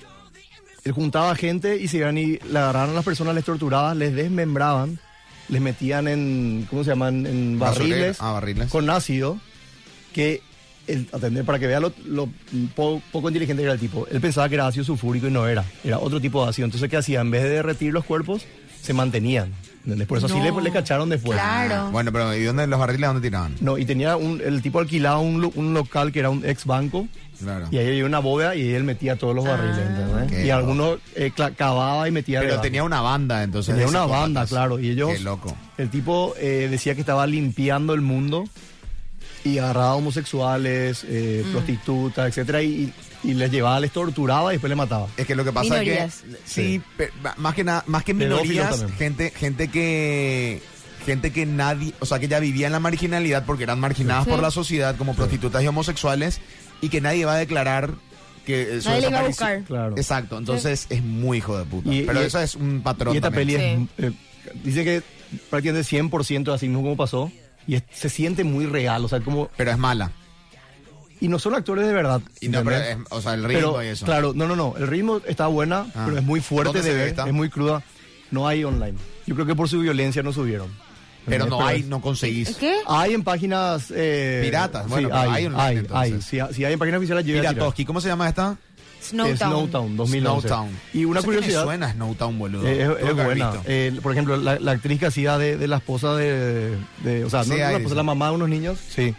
él 0.84 0.92
juntaba 0.92 1.34
gente 1.36 1.78
y 1.78 1.88
se 1.88 1.98
iban 1.98 2.18
y 2.18 2.38
le 2.40 2.60
agarraban 2.60 2.90
a 2.90 2.94
las 2.94 3.06
personas, 3.06 3.34
les 3.36 3.46
torturaban, 3.46 3.98
les 4.00 4.14
desmembraban, 4.14 5.00
les 5.48 5.62
metían 5.62 6.08
en, 6.08 6.68
¿cómo 6.70 6.84
se 6.84 6.90
llaman? 6.90 7.26
En 7.26 7.60
barriles, 7.60 8.18
Ah, 8.20 8.32
barriles. 8.34 8.70
con 8.70 8.90
ácido, 8.90 9.38
que, 10.14 10.42
atender, 11.12 11.44
para 11.46 11.60
que 11.60 11.68
vea 11.68 11.80
lo, 11.80 11.94
lo 12.06 12.28
po- 12.76 13.02
poco 13.12 13.30
inteligente 13.30 13.62
que 13.62 13.66
era 13.66 13.74
el 13.74 13.80
tipo, 13.80 14.08
él 14.08 14.22
pensaba 14.22 14.48
que 14.50 14.56
era 14.56 14.68
ácido 14.68 14.84
sulfúrico 14.86 15.28
y 15.28 15.32
no 15.32 15.48
era, 15.48 15.64
era 15.84 16.00
otro 16.00 16.20
tipo 16.22 16.44
de 16.44 16.50
ácido. 16.50 16.66
Entonces, 16.66 16.90
¿qué 16.90 16.98
hacía? 16.98 17.22
En 17.22 17.32
vez 17.32 17.44
de 17.44 17.50
derretir 17.50 17.94
los 17.94 18.06
cuerpos, 18.06 18.46
se 18.82 18.94
mantenían. 18.94 19.52
¿entendés? 19.84 20.08
Por 20.08 20.20
eso 20.20 20.28
así 20.28 20.38
No. 20.38 20.58
le, 20.60 20.62
le 20.64 20.72
cacharon 20.72 21.10
después. 21.10 21.38
Claro. 21.40 21.90
Bueno, 21.92 22.12
pero 22.12 22.36
¿y 22.36 22.44
dónde 22.44 22.68
los 22.68 22.80
barriles 22.80 23.08
dónde 23.10 23.28
tiraban? 23.28 23.56
No, 23.62 23.78
y 23.80 23.86
tenía 23.86 24.16
un, 24.16 24.40
el 24.44 24.62
tipo 24.62 24.80
alquilaba 24.80 25.18
un, 25.20 25.52
un 25.56 25.74
local 25.74 26.12
que 26.12 26.20
era 26.20 26.30
un 26.30 26.46
ex 26.46 26.66
banco. 26.66 27.08
Claro. 27.40 27.68
Y 27.72 27.78
ahí 27.80 27.88
había 27.88 28.06
una 28.06 28.20
bóveda 28.20 28.56
y 28.56 28.70
él 28.76 28.84
metía 28.84 29.16
todos 29.16 29.34
los 29.36 29.44
barriles. 29.44 29.78
Qué 30.30 30.44
Y 30.44 30.48
loco. 30.50 30.58
algunos 30.60 31.00
eh, 31.16 31.32
cavaba 31.58 32.08
y 32.08 32.12
metía 32.12 32.40
Pero 32.42 32.52
debajo. 32.52 32.62
tenía 32.64 32.84
una 32.84 33.02
banda, 33.02 33.42
entonces. 33.42 33.74
Tenía 33.74 33.90
una 33.90 34.06
banda, 34.06 34.46
claro. 34.46 34.78
Y 34.80 34.92
ellos. 34.92 35.10
Qué 35.14 35.20
loco. 35.22 35.56
El 35.80 35.90
tipo 35.90 36.36
eh, 36.38 36.68
decía 36.70 36.94
que 36.94 37.00
estaba 37.02 37.26
limpiando 37.26 37.96
el 37.96 38.02
mundo 38.02 38.44
y 39.44 39.58
agarraba 39.58 39.96
homosexuales, 39.96 41.06
eh, 41.10 41.44
Mm. 41.46 41.52
prostitutas, 41.52 42.28
etcétera, 42.30 42.62
y, 42.62 42.94
y 43.24 43.34
les 43.34 43.52
llevaba, 43.52 43.80
les 43.80 43.92
torturaba 43.92 44.52
y 44.52 44.56
después 44.56 44.70
les 44.70 44.78
mataba. 44.78 45.08
Es 45.18 45.26
que 45.28 45.36
lo 45.36 45.44
que 45.44 45.52
pasa 45.52 45.74
Minorías. 45.80 46.18
es 46.18 46.22
que 46.22 46.38
sí, 46.46 46.82
pe- 46.98 47.12
más 47.38 47.56
que 47.56 47.64
nada, 47.64 47.84
más 47.88 48.04
que 48.04 48.14
minorías, 48.14 48.86
gente, 48.98 49.32
gente 49.32 49.68
que 49.70 50.62
gente 51.06 51.32
que 51.32 51.48
nadie, 51.48 51.94
o 52.00 52.06
sea, 52.06 52.20
que 52.20 52.28
ya 52.28 52.40
vivía 52.40 52.68
en 52.68 52.74
la 52.74 52.80
marginalidad 52.80 53.44
porque 53.46 53.64
eran 53.64 53.80
marginadas 53.80 54.26
Sí. 54.26 54.30
por 54.30 54.40
la 54.40 54.52
sociedad 54.52 54.96
como 54.98 55.16
prostitutas 55.16 55.64
y 55.64 55.68
homosexuales 55.68 56.40
y 56.80 56.90
que 56.90 57.02
nadie 57.02 57.26
va 57.26 57.34
a 57.34 57.38
declarar 57.38 57.96
que 58.46 58.78
eh, 58.78 58.82
su 58.82 58.90
Nadie 58.90 59.02
le 59.02 59.08
iba 59.10 59.20
a 59.20 59.24
buscar. 59.28 59.64
Claro. 59.64 59.96
Exacto, 59.98 60.38
entonces 60.38 60.86
es 60.90 61.02
muy 61.04 61.40
hijo 61.40 61.58
de 61.58 61.66
puta. 61.66 61.92
Y- 61.92 62.04
Pero 62.04 62.22
y- 62.22 62.26
eso 62.28 62.40
es 62.40 62.54
un 62.56 62.82
patrón 62.82 63.16
Y 63.16 63.18
esta 63.18 63.32
también. 63.32 63.88
peli 63.88 64.08
es, 64.08 64.12
eh, 64.12 64.16
dice 64.64 64.84
que 64.84 65.02
prácticamente 65.50 65.88
100% 65.88 66.54
así 66.54 66.68
mismo 66.68 66.84
como 66.84 66.96
pasó. 66.98 67.32
Y 67.68 67.76
es- 67.76 67.84
se 67.92 68.10
siente 68.10 68.44
muy 68.44 68.66
real, 68.66 69.06
o 69.06 69.08
sea, 69.08 69.20
como... 69.22 69.50
Pero 69.58 69.72
es 69.72 69.78
mala. 69.78 70.12
Y 71.20 71.28
no 71.28 71.38
son 71.38 71.54
actores 71.54 71.86
de 71.86 71.94
verdad. 71.94 72.22
Y 72.40 72.48
no, 72.50 72.64
pero 72.64 72.78
¿entendés? 72.78 73.06
es- 73.06 73.12
o 73.12 73.22
sea, 73.22 73.36
el 73.36 73.44
ritmo 73.44 73.74
Pero, 73.74 73.84
y 73.84 73.88
eso. 73.88 74.06
Claro, 74.06 74.34
no, 74.36 74.48
no, 74.48 74.56
no. 74.56 74.74
El 74.78 74.88
ritmo 74.88 75.22
está 75.28 75.48
buena, 75.48 75.86
Ah. 75.94 76.04
pero 76.06 76.18
es 76.18 76.24
muy 76.24 76.42
fuerte 76.42 76.74
¿Dónde 76.80 76.90
de 76.90 76.96
ver, 76.96 77.08
esta? 77.10 77.28
es 77.28 77.34
muy 77.34 77.50
cruda. 77.50 77.84
No 78.32 78.48
hay 78.48 78.64
online. 78.64 78.98
Yo 79.28 79.36
creo 79.36 79.46
que 79.46 79.56
por 79.56 79.70
su 79.70 79.80
violencia 79.80 80.24
no 80.24 80.34
subieron. 80.34 80.70
Pero 81.28 81.46
no 81.46 81.64
hay, 81.64 81.84
no 81.84 82.02
conseguís. 82.02 82.56
¿Qué? 82.56 82.78
Hay 82.88 83.14
en 83.14 83.24
páginas... 83.24 83.92
eh, 83.96 84.42
Piratas, 84.44 84.88
bueno, 84.88 85.10
sí, 85.10 85.14
pero 85.14 85.32
hay, 85.32 85.38
hay 85.42 85.46
online, 85.46 85.62
hay, 85.64 85.78
entonces. 85.78 86.34
hay. 86.34 86.48
Si, 86.50 86.56
si 86.56 86.66
hay 86.66 86.74
en 86.74 86.80
páginas 86.80 86.98
oficiales, 86.98 87.26
yo 87.26 87.32
voy 87.34 87.38
a 87.38 87.42
tirar. 87.42 87.54
Piratoski, 87.54 87.86
¿cómo 87.86 88.02
se 88.02 88.08
llama 88.08 88.28
esta? 88.28 88.58
Snowtown. 89.02 89.38
Snowtown, 89.38 89.98
2011. 89.98 90.48
Snowtown. 90.48 90.70
Y 90.94 91.06
una 91.06 91.16
No 91.16 91.22
sé 91.22 91.26
qué 91.28 91.32
me 91.32 91.38
curiosidad... 91.38 91.64
suena 91.64 91.92
Snowtown, 91.94 92.40
boludo. 92.40 92.68
Eh, 92.68 92.84
es, 93.02 93.10
es 93.10 93.16
buena. 93.16 93.54
Eh, 93.66 94.00
por 94.02 94.12
ejemplo, 94.12 94.38
la, 94.38 94.60
la 94.60 94.72
actriz 94.72 95.00
que 95.00 95.08
hacía 95.08 95.38
de, 95.38 95.58
de 95.58 95.68
la 95.68 95.78
esposa 95.78 96.16
de, 96.16 96.76
de- 97.04 97.26
O 97.26 97.30
sea, 97.30 97.44
Sí, 97.44 97.50
no, 97.52 97.58
la 97.58 97.72
esposa, 97.78 97.96
la 97.96 98.04
mamá 98.04 98.30
de 98.30 98.36
unos 98.36 98.50
niños. 98.50 98.80
Sí. 98.90 99.14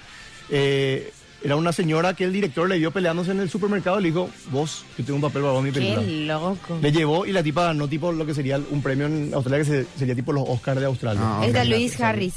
Eh, 0.51 1.13
era 1.45 1.57
una 1.57 1.73
señora 1.73 2.15
que 2.15 2.23
el 2.23 2.33
director 2.33 2.69
le 2.69 2.79
vio 2.79 2.93
peleándose 2.93 3.33
en 3.33 3.41
el 3.41 3.51
supermercado 3.51 3.99
y 3.99 4.03
le 4.05 4.09
dijo, 4.11 4.31
vos, 4.53 4.85
yo 4.97 5.05
tengo 5.05 5.17
un 5.17 5.23
papel 5.23 5.43
para 5.43 5.55
vos 5.55 5.59
en 5.61 5.65
mi 5.67 5.73
Qué 5.73 5.81
película. 5.81 6.35
loco. 6.39 6.79
Le 6.81 6.93
llevó 6.93 7.27
y 7.27 7.33
la 7.33 7.43
tipa 7.43 7.65
ganó 7.65 7.89
tipo 7.89 8.13
lo 8.13 8.25
que 8.25 8.33
sería 8.33 8.61
un 8.71 8.81
premio 8.81 9.07
en 9.07 9.33
Australia 9.35 9.65
que 9.65 9.71
se- 9.71 9.87
sería 9.99 10.15
tipo 10.15 10.33
los 10.33 10.45
Oscars 10.49 10.79
de 10.79 10.87
Australia. 10.87 11.21
Ah. 11.25 11.43
Esta 11.45 11.65
la- 11.65 11.77
Luis 11.77 12.01
Harris. 12.01 12.35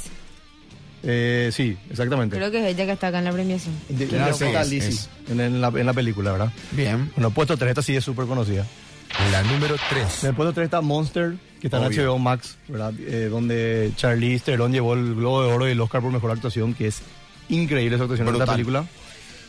Eh, 1.08 1.50
sí, 1.52 1.76
exactamente. 1.90 2.36
Creo 2.36 2.50
que 2.50 2.58
es 2.58 2.74
ella 2.74 2.84
que 2.84 2.92
está 2.92 3.06
acá 3.08 3.18
en 3.20 3.24
la 3.26 3.32
premiación. 3.32 3.74
De- 3.88 4.06
Claro, 4.06 4.32
interpreta 4.32 4.60
a 4.60 4.64
sí, 4.64 4.76
es- 4.78 4.84
Lizzie 4.84 5.00
es. 5.00 5.30
En, 5.30 5.40
en 5.40 5.60
la, 5.60 5.68
en 5.68 5.86
la 5.86 5.92
película, 5.92 6.32
¿verdad? 6.32 6.52
Bien. 6.72 7.10
Bueno, 7.14 7.30
puesto 7.30 7.56
3, 7.56 7.70
esta 7.70 7.82
sí 7.82 7.94
es 7.96 8.04
súper 8.04 8.26
conocida. 8.26 8.66
La 9.30 9.42
número 9.44 9.76
3. 9.88 10.24
En 10.24 10.30
el 10.30 10.34
puesto 10.34 10.52
3 10.52 10.64
está 10.64 10.80
Monster, 10.80 11.34
que 11.60 11.68
está 11.68 11.78
Obvio. 11.80 12.02
en 12.02 12.06
HBO 12.08 12.18
Max, 12.18 12.56
¿verdad? 12.68 12.92
Eh, 12.98 13.28
donde 13.30 13.92
Charlize 13.96 14.44
Theron 14.44 14.72
llevó 14.72 14.94
el 14.94 15.14
Globo 15.14 15.42
de 15.44 15.52
Oro 15.52 15.68
y 15.68 15.72
el 15.72 15.80
Oscar 15.80 16.02
por 16.02 16.10
Mejor 16.12 16.32
Actuación, 16.32 16.74
que 16.74 16.88
es 16.88 17.00
increíble 17.48 17.94
esa 17.94 18.04
actuación 18.04 18.26
en 18.28 18.34
esta 18.34 18.52
película. 18.52 18.84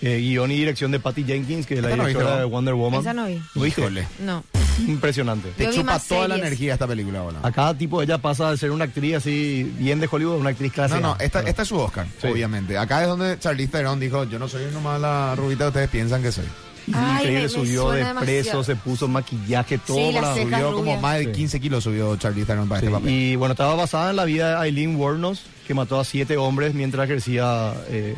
Eh, 0.02 0.20
guion 0.20 0.52
y 0.52 0.58
dirección 0.58 0.92
de 0.92 1.00
Patty 1.00 1.24
Jenkins, 1.24 1.66
que 1.66 1.74
es 1.76 1.82
la 1.82 1.90
no 1.96 2.04
directora 2.06 2.26
viste, 2.30 2.40
de. 2.42 2.46
Wonder 2.46 2.74
Woman. 2.76 3.02
Esa 3.02 3.14
no 3.14 3.26
vi. 3.26 3.42
¿Lo 3.56 3.62
viste? 3.64 3.82
Híjole. 3.82 4.08
No. 4.20 4.44
Impresionante. 4.88 5.50
Te 5.58 5.64
Yo 5.64 5.70
vi 5.72 5.76
chupa 5.78 5.94
más 5.94 6.08
toda 6.08 6.28
la 6.28 6.36
series. 6.36 6.48
energía 6.48 6.74
esta 6.74 6.86
película, 6.88 7.22
boludo. 7.22 7.40
A 7.46 7.52
cada 7.52 7.76
tipo 7.76 8.02
ella 8.02 8.20
pasa 8.20 8.52
de 8.52 8.58
ser 8.58 8.70
una 8.72 8.86
actriz 8.86 9.16
así 9.16 9.64
bien 9.80 10.00
de 10.00 10.08
Hollywood 10.10 10.36
a 10.36 10.38
una 10.38 10.50
actriz 10.52 10.72
clásica. 10.72 11.00
No, 11.00 11.10
no, 11.16 11.18
esta, 11.20 11.42
esta 11.42 11.64
es 11.64 11.68
su 11.68 11.78
Oscar, 11.80 12.06
Sí. 12.22 12.28
obviamente. 12.28 12.78
Acá 12.78 13.02
es 13.02 13.08
donde 13.08 13.40
Charlize 13.40 13.72
Theron 13.72 14.00
dijo, 14.00 14.24
yo 14.26 14.38
no 14.38 14.48
soy 14.48 14.66
nomás 14.72 15.02
la 15.02 15.34
rubita 15.36 15.64
que 15.66 15.68
ustedes 15.70 15.90
piensan 15.90 16.22
que 16.22 16.32
soy. 16.32 16.46
Ay, 16.94 17.16
Increíble, 17.16 17.34
me- 17.36 17.42
me 17.42 17.50
subió 17.50 17.92
de 17.92 18.04
suena 18.04 18.20
preso, 18.22 18.64
se 18.64 18.76
puso 18.78 19.08
maquillaje, 19.10 19.78
todo 19.80 19.98
Sí, 19.98 20.12
las 20.14 20.22
para- 20.22 20.34
cejas 20.36 20.52
Subió 20.52 20.68
como 20.72 20.82
rubias. 20.84 21.02
más 21.02 21.18
de 21.18 21.26
Sí. 21.26 21.32
15 21.32 21.60
kilos 21.60 21.84
subió 21.84 22.16
Charlize 22.18 22.46
Theron 22.46 22.70
para 22.70 22.80
Sí, 22.82 22.86
este 22.86 22.98
papel. 22.98 23.12
y 23.12 23.36
bueno, 23.36 23.54
estaba 23.54 23.76
basada 23.76 24.12
en 24.12 24.16
la 24.16 24.26
vida 24.26 24.52
de 24.52 24.56
Aileen 24.58 24.96
Wuornos, 24.96 25.42
que 25.68 25.74
mató 25.74 26.00
a 26.00 26.06
siete 26.06 26.38
hombres 26.38 26.74
mientras 26.76 27.04
ejercía 27.06 27.74
eh, 27.90 28.16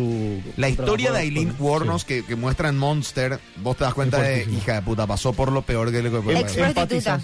su... 0.00 0.42
La 0.56 0.66
su 0.68 0.72
historia 0.74 1.12
de 1.12 1.20
Aileen 1.20 1.54
Wuornos 1.58 2.02
sí. 2.02 2.06
que, 2.08 2.24
que 2.24 2.36
muestra 2.36 2.68
en 2.68 2.76
Monster, 2.76 3.40
vos 3.62 3.76
te 3.76 3.84
das 3.84 3.94
cuenta 3.94 4.20
de, 4.20 4.42
hija 4.44 4.74
de 4.74 4.82
puta, 4.82 5.06
pasó 5.06 5.32
por 5.32 5.50
lo 5.52 5.62
peor 5.62 5.90
que 5.90 6.02
le 6.02 6.10
puede 6.10 6.38
Ex 6.40 6.52
pasar. 6.54 6.74
prostituta. 6.74 7.20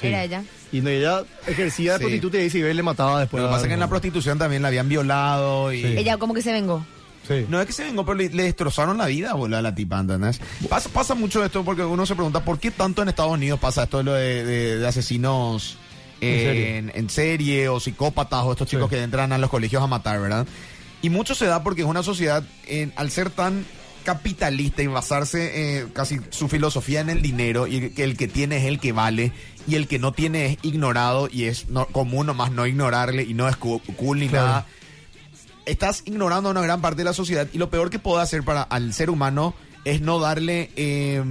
Sí. 0.00 0.06
Era 0.08 0.24
ella. 0.24 0.42
Y 0.72 0.80
no, 0.80 0.90
ella 0.90 1.22
ejercía 1.46 1.92
de 1.92 1.98
Sí. 1.98 2.04
prostituta 2.04 2.38
y 2.38 2.74
le 2.74 2.82
mataba 2.82 3.20
después. 3.20 3.40
Lo 3.42 3.48
que 3.48 3.52
a- 3.52 3.56
pasa 3.56 3.64
es 3.66 3.68
que 3.68 3.74
en 3.74 3.80
la 3.80 3.88
prostitución 3.88 4.38
también 4.38 4.62
la 4.62 4.68
habían 4.68 4.88
violado 4.88 5.72
y... 5.72 5.82
Sí. 5.82 5.86
Ella 5.98 6.16
como 6.16 6.34
que 6.34 6.42
se 6.42 6.52
vengó. 6.52 6.84
Sí. 7.26 7.46
No 7.48 7.60
es 7.60 7.66
que 7.66 7.72
se 7.72 7.84
vengó, 7.84 8.04
pero 8.04 8.16
le, 8.18 8.28
le 8.28 8.42
destrozaron 8.42 8.98
la 8.98 9.06
vida, 9.06 9.32
boludo, 9.34 9.56
a 9.58 9.62
la 9.62 9.74
tipa, 9.74 9.98
¿entendés? 10.00 10.40
Pasa, 10.68 10.88
pasa 10.90 11.14
mucho 11.14 11.44
esto 11.44 11.64
porque 11.64 11.82
uno 11.84 12.04
se 12.06 12.14
pregunta 12.14 12.44
por 12.44 12.58
qué 12.58 12.70
tanto 12.70 13.02
en 13.02 13.08
Estados 13.08 13.32
Unidos 13.32 13.58
pasa 13.60 13.84
esto 13.84 13.98
de, 13.98 14.04
lo 14.04 14.12
de, 14.14 14.44
de- 14.44 14.78
de 14.78 14.86
asesinos 14.86 15.78
eh, 16.20 16.34
En 16.34 16.40
serie. 16.44 16.78
en, 16.78 16.92
en 16.94 17.10
serie 17.10 17.68
o 17.68 17.80
psicópatas 17.80 18.42
o 18.44 18.52
estos 18.52 18.68
chicos 18.68 18.90
Sí. 18.90 18.96
que 18.96 19.02
entran 19.02 19.32
a 19.32 19.38
los 19.38 19.48
colegios 19.50 19.82
a 19.82 19.86
matar, 19.86 20.20
¿verdad? 20.20 20.46
Y 21.04 21.10
mucho 21.10 21.34
se 21.34 21.44
da 21.46 21.62
porque 21.62 21.82
es 21.82 21.86
una 21.86 22.02
sociedad, 22.02 22.42
en- 22.66 22.92
al 22.96 23.10
ser 23.10 23.28
tan 23.30 23.64
capitalista 24.04 24.82
y 24.82 24.86
basarse 24.86 25.80
eh, 25.80 25.86
casi 25.92 26.18
su 26.30 26.48
filosofía 26.48 27.00
en 27.00 27.10
el 27.10 27.20
dinero 27.22 27.66
y 27.66 27.90
que 27.90 28.04
el 28.04 28.16
que 28.16 28.28
tiene 28.28 28.56
es 28.58 28.64
el 28.64 28.78
que 28.78 28.92
vale 28.92 29.32
y 29.66 29.74
el 29.76 29.86
que 29.88 29.98
no 29.98 30.12
tiene 30.12 30.46
es 30.46 30.58
ignorado 30.62 31.28
y 31.32 31.44
es 31.44 31.68
no- 31.68 31.86
común 31.86 32.26
nomás 32.26 32.52
no 32.52 32.66
ignorarle 32.66 33.22
y 33.22 33.32
no 33.34 33.48
es 33.48 33.56
cool 33.56 34.18
ni 34.20 34.28
Claro. 34.28 34.46
nada 34.46 34.66
estás 35.66 36.02
ignorando 36.04 36.48
a 36.48 36.52
una 36.52 36.60
gran 36.60 36.80
parte 36.82 36.98
de 36.98 37.04
la 37.04 37.14
sociedad 37.14 37.48
y 37.52 37.56
lo 37.58 37.70
peor 37.70 37.88
que 37.88 37.98
puedo 37.98 38.18
hacer 38.18 38.42
para 38.42 38.62
al 38.62 38.92
ser 38.92 39.08
humano 39.08 39.54
es 39.86 40.00
no 40.02 40.18
darle, 40.18 40.70
eh, 40.76 41.22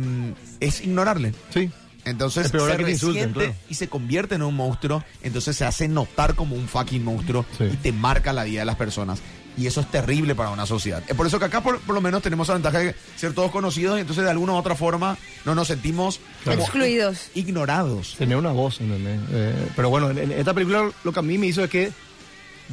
es 0.60 0.82
ignorarle. 0.82 1.34
Sí. 1.54 1.70
Entonces 2.06 2.50
se 2.50 2.92
insulten, 2.92 3.32
claro. 3.34 3.54
y 3.70 3.76
se 3.76 3.88
convierte 3.88 4.36
en 4.36 4.42
un 4.42 4.56
monstruo, 4.56 5.04
entonces 5.22 5.56
se 5.56 5.64
hace 5.66 5.88
notar 5.88 6.34
como 6.36 6.56
un 6.56 6.68
fucking 6.68 7.04
monstruo 7.04 7.46
Sí. 7.58 7.66
y 7.72 7.78
te 7.78 7.92
marca 7.92 8.34
la 8.34 8.44
vida 8.44 8.60
de 8.62 8.66
las 8.66 8.76
personas. 8.76 9.20
Y 9.58 9.68
eso 9.68 9.82
es 9.82 9.92
terrible 9.92 10.34
para 10.36 10.50
una 10.50 10.66
sociedad. 10.66 11.04
Es 11.08 11.16
por 11.16 11.28
eso 11.28 11.38
que 11.40 11.46
acá 11.46 11.62
por, 11.62 11.80
por 11.82 11.94
lo 11.94 12.02
menos 12.02 12.22
tenemos 12.24 12.48
la 12.48 12.56
ventaja 12.56 12.80
de 12.80 12.96
ser 13.16 13.34
todos 13.34 13.52
conocidos 13.52 13.98
y 13.98 14.02
entonces 14.02 14.24
de 14.24 14.32
alguna 14.32 14.54
u 14.54 14.56
otra 14.56 14.76
forma 14.76 15.18
no 15.46 15.54
nos 15.54 15.68
sentimos 15.68 16.20
como 16.44 16.62
Excluidos. 16.62 17.30
ignorados. 17.36 18.16
Tener 18.18 18.38
una 18.38 18.52
voz, 18.52 18.82
¿entendés? 18.82 19.20
Eh, 19.32 19.68
pero 19.76 19.90
bueno, 19.90 20.10
en, 20.10 20.18
en 20.18 20.32
esta 20.32 20.54
película 20.54 20.90
lo 21.04 21.12
que 21.14 21.20
a 21.20 21.24
mí 21.24 21.38
me 21.38 21.48
hizo 21.48 21.64
es 21.64 21.70
que 21.70 21.92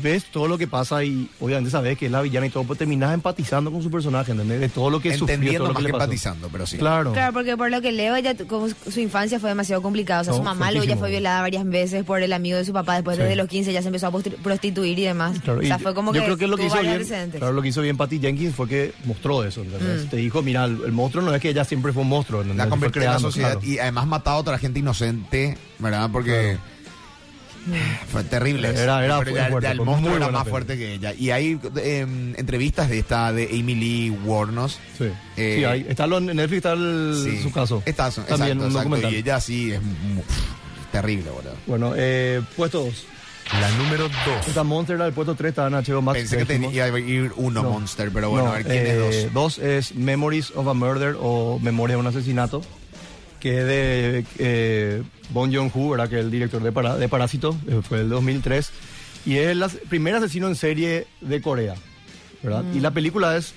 ves 0.02 0.25
todo 0.26 0.49
lo 0.49 0.59
que 0.59 0.66
pasa 0.66 1.02
y 1.04 1.28
obviamente 1.40 1.71
sabes 1.71 1.97
que 1.99 2.07
es 2.07 2.12
la 2.12 2.23
villana 2.23 2.47
y 2.47 2.50
todo, 2.50 2.64
pues 2.64 2.78
terminas 2.78 3.12
empatizando 3.14 3.71
con 3.71 3.83
su 3.83 3.90
personaje, 3.90 4.33
¿entendés? 4.33 4.61
De 4.61 4.69
todo 4.69 4.90
lo 4.90 5.00
que 5.00 5.11
sufrió, 5.16 5.35
Entendiendo 5.35 5.59
todo 5.64 5.69
lo 5.69 5.75
más 5.75 5.80
que 5.83 5.87
que 5.87 5.92
le 5.92 5.92
pasó. 5.92 6.04
empatizando, 6.04 6.49
pero 6.50 6.66
sí. 6.66 6.78
Claro. 6.78 7.12
Claro, 7.12 7.33
porque 7.33 7.57
por 7.57 7.71
lo 7.71 7.80
que 7.80 7.92
leo, 7.92 8.16
ella 8.16 8.35
tu- 8.37 8.47
como 8.47 8.69
su 8.69 9.00
infancia 9.00 9.38
fue 9.40 9.49
demasiado 9.50 9.83
complicada. 9.83 10.21
O 10.23 10.25
sea, 10.25 10.33
No, 10.33 10.38
su 10.38 10.42
mamá 10.45 10.71
luego 10.71 10.85
ya 10.85 10.97
fuertísimo. 10.97 11.00
fue 11.00 11.11
violada 11.11 11.40
varias 11.42 11.64
veces 11.69 12.04
por 12.04 12.23
el 12.23 12.33
amigo 12.33 12.57
de 12.59 12.64
su 12.64 12.73
papá. 12.73 12.95
Después, 12.95 13.16
Sí. 13.16 13.23
desde 13.23 13.37
los 13.37 13.49
15, 13.49 13.73
ya 13.73 13.83
se 13.83 13.88
empezó 13.88 14.07
a 14.09 14.12
postri- 14.12 14.37
prostituir 14.37 14.99
y 14.99 15.02
demás. 15.04 15.38
Claro, 15.40 15.61
o 15.61 15.62
y 15.62 15.66
sea, 15.66 15.78
fue 15.78 15.95
como 15.95 16.12
yo 16.12 16.21
que 16.21 16.26
creo 16.26 16.37
que 16.38 16.47
lo 16.47 16.57
que 16.57 16.62
tuvo 16.62 16.66
hizo 16.69 16.76
varios 16.76 16.90
bien, 16.92 17.00
antecedentes. 17.02 17.38
claro, 17.38 17.52
lo 17.54 17.62
que 17.62 17.69
hizo 17.69 17.83
bien 17.83 17.97
Patty 17.97 18.19
Jenkins 18.21 18.54
fue 18.54 18.69
que 18.69 18.92
mostró 19.04 19.45
eso, 19.45 19.62
¿entendés? 19.62 20.07
Mm. 20.07 20.09
Te 20.09 20.16
dijo, 20.16 20.42
mira, 20.42 20.64
el, 20.64 20.78
el 20.85 20.92
monstruo 20.92 21.25
no 21.25 21.35
es 21.35 21.40
que 21.40 21.50
ella 21.50 21.64
siempre 21.64 21.92
fue 21.92 22.02
un 22.02 22.09
monstruo, 22.09 22.40
¿entendés? 22.42 22.59
La 22.59 22.64
Fue 22.64 22.71
convirtió 22.71 23.02
en 23.02 23.07
la 23.07 23.11
creando, 23.12 23.28
sociedad 23.30 23.50
claro. 23.59 23.66
y 23.66 23.78
además 23.78 24.07
matado 24.07 24.37
a 24.37 24.40
otra 24.40 24.59
gente 24.59 24.78
inocente, 24.80 25.57
¿verdad? 25.78 26.09
Porque 26.12 26.59
fue 28.11 28.25
terrible. 28.25 28.69
Era- 28.69 29.05
era 29.05 29.19
Pero 29.21 29.37
ya- 29.37 29.49
fuerte, 29.49 29.67
ya 29.69 29.73
el 29.73 29.81
monstruo 29.83 30.17
era 30.17 30.29
más 30.29 30.49
fuerte 30.49 30.76
que 30.79 30.95
ella. 30.95 31.14
Y 31.14 31.31
hay 31.31 31.59
eh, 31.76 32.00
entrevistas 32.37 32.88
de 32.88 32.99
esta 33.00 33.33
de 33.33 33.49
Amy 33.52 33.75
Lee 33.75 34.11
Warnos. 34.25 34.79
Sí, 34.99 35.05
Eh, 35.37 35.55
sí 35.59 35.64
hay, 35.64 35.87
está 35.88 36.07
lo, 36.07 36.19
en 36.19 36.26
Netflix 36.26 36.57
está 36.59 36.73
el- 36.73 37.21
Sí. 37.25 37.43
su 37.43 37.52
caso. 37.52 37.83
Está, 37.87 38.11
También 38.11 38.26
exacto, 38.29 38.50
un 38.52 38.67
exacto. 38.67 38.79
documental. 38.79 39.12
Y 39.12 39.17
ella 39.17 39.40
sí 39.40 39.73
es 39.73 39.83
mu- 39.83 40.23
terrible, 40.93 41.31
boludo. 41.31 41.55
Bueno, 41.67 41.93
eh, 41.97 42.40
puesto 42.57 42.85
2. 42.85 43.05
La 43.61 43.69
número 43.73 44.05
2. 44.09 44.47
Esta 44.47 44.62
Monster 44.62 44.95
era 44.95 45.07
el 45.09 45.12
puesto 45.12 45.35
3, 45.35 45.49
estaba 45.50 45.67
en 45.69 45.75
HBO 45.75 46.00
Max. 46.02 46.19
Pensé 46.21 46.37
que 46.38 46.45
tenía 46.47 46.85
a 46.85 46.99
ir 47.00 47.33
uno 47.37 47.62
No. 47.64 47.71
Monster, 47.71 48.11
pero 48.12 48.31
bueno, 48.31 48.47
No, 48.47 48.52
a 48.52 48.57
ver 48.59 48.64
quién 48.64 48.87
eh, 48.87 49.09
es 49.09 49.25
dos. 49.25 49.33
Dos 49.57 49.59
es 49.59 49.95
Memories 49.97 50.52
of 50.55 50.69
a 50.69 50.75
Murder 50.75 51.17
o 51.21 51.59
Memoria 51.61 51.97
de 51.97 52.00
un 52.00 52.07
asesinato, 52.07 52.62
que 53.40 53.59
es 53.61 53.66
de 53.66 54.25
eh, 54.38 55.02
Bon 55.30 55.52
Joon-ho, 55.52 55.90
¿verdad? 55.90 56.09
que 56.09 56.18
es 56.18 56.25
el 56.25 56.30
director 56.30 56.62
de, 56.62 56.70
Para- 56.73 56.97
de 56.97 57.09
Parásito, 57.09 57.56
eh, 57.68 57.80
fue 57.82 58.00
el 58.02 58.09
2003, 58.09 58.70
y 59.26 59.37
es 59.37 59.49
el 59.49 59.64
primer 59.88 60.14
asesino 60.14 60.47
en 60.49 60.54
serie 60.54 61.06
de 61.20 61.40
Corea. 61.40 61.75
¿verdad? 62.42 62.64
Y 62.75 62.80
la 62.80 62.90
película 62.92 63.37
es... 63.37 63.52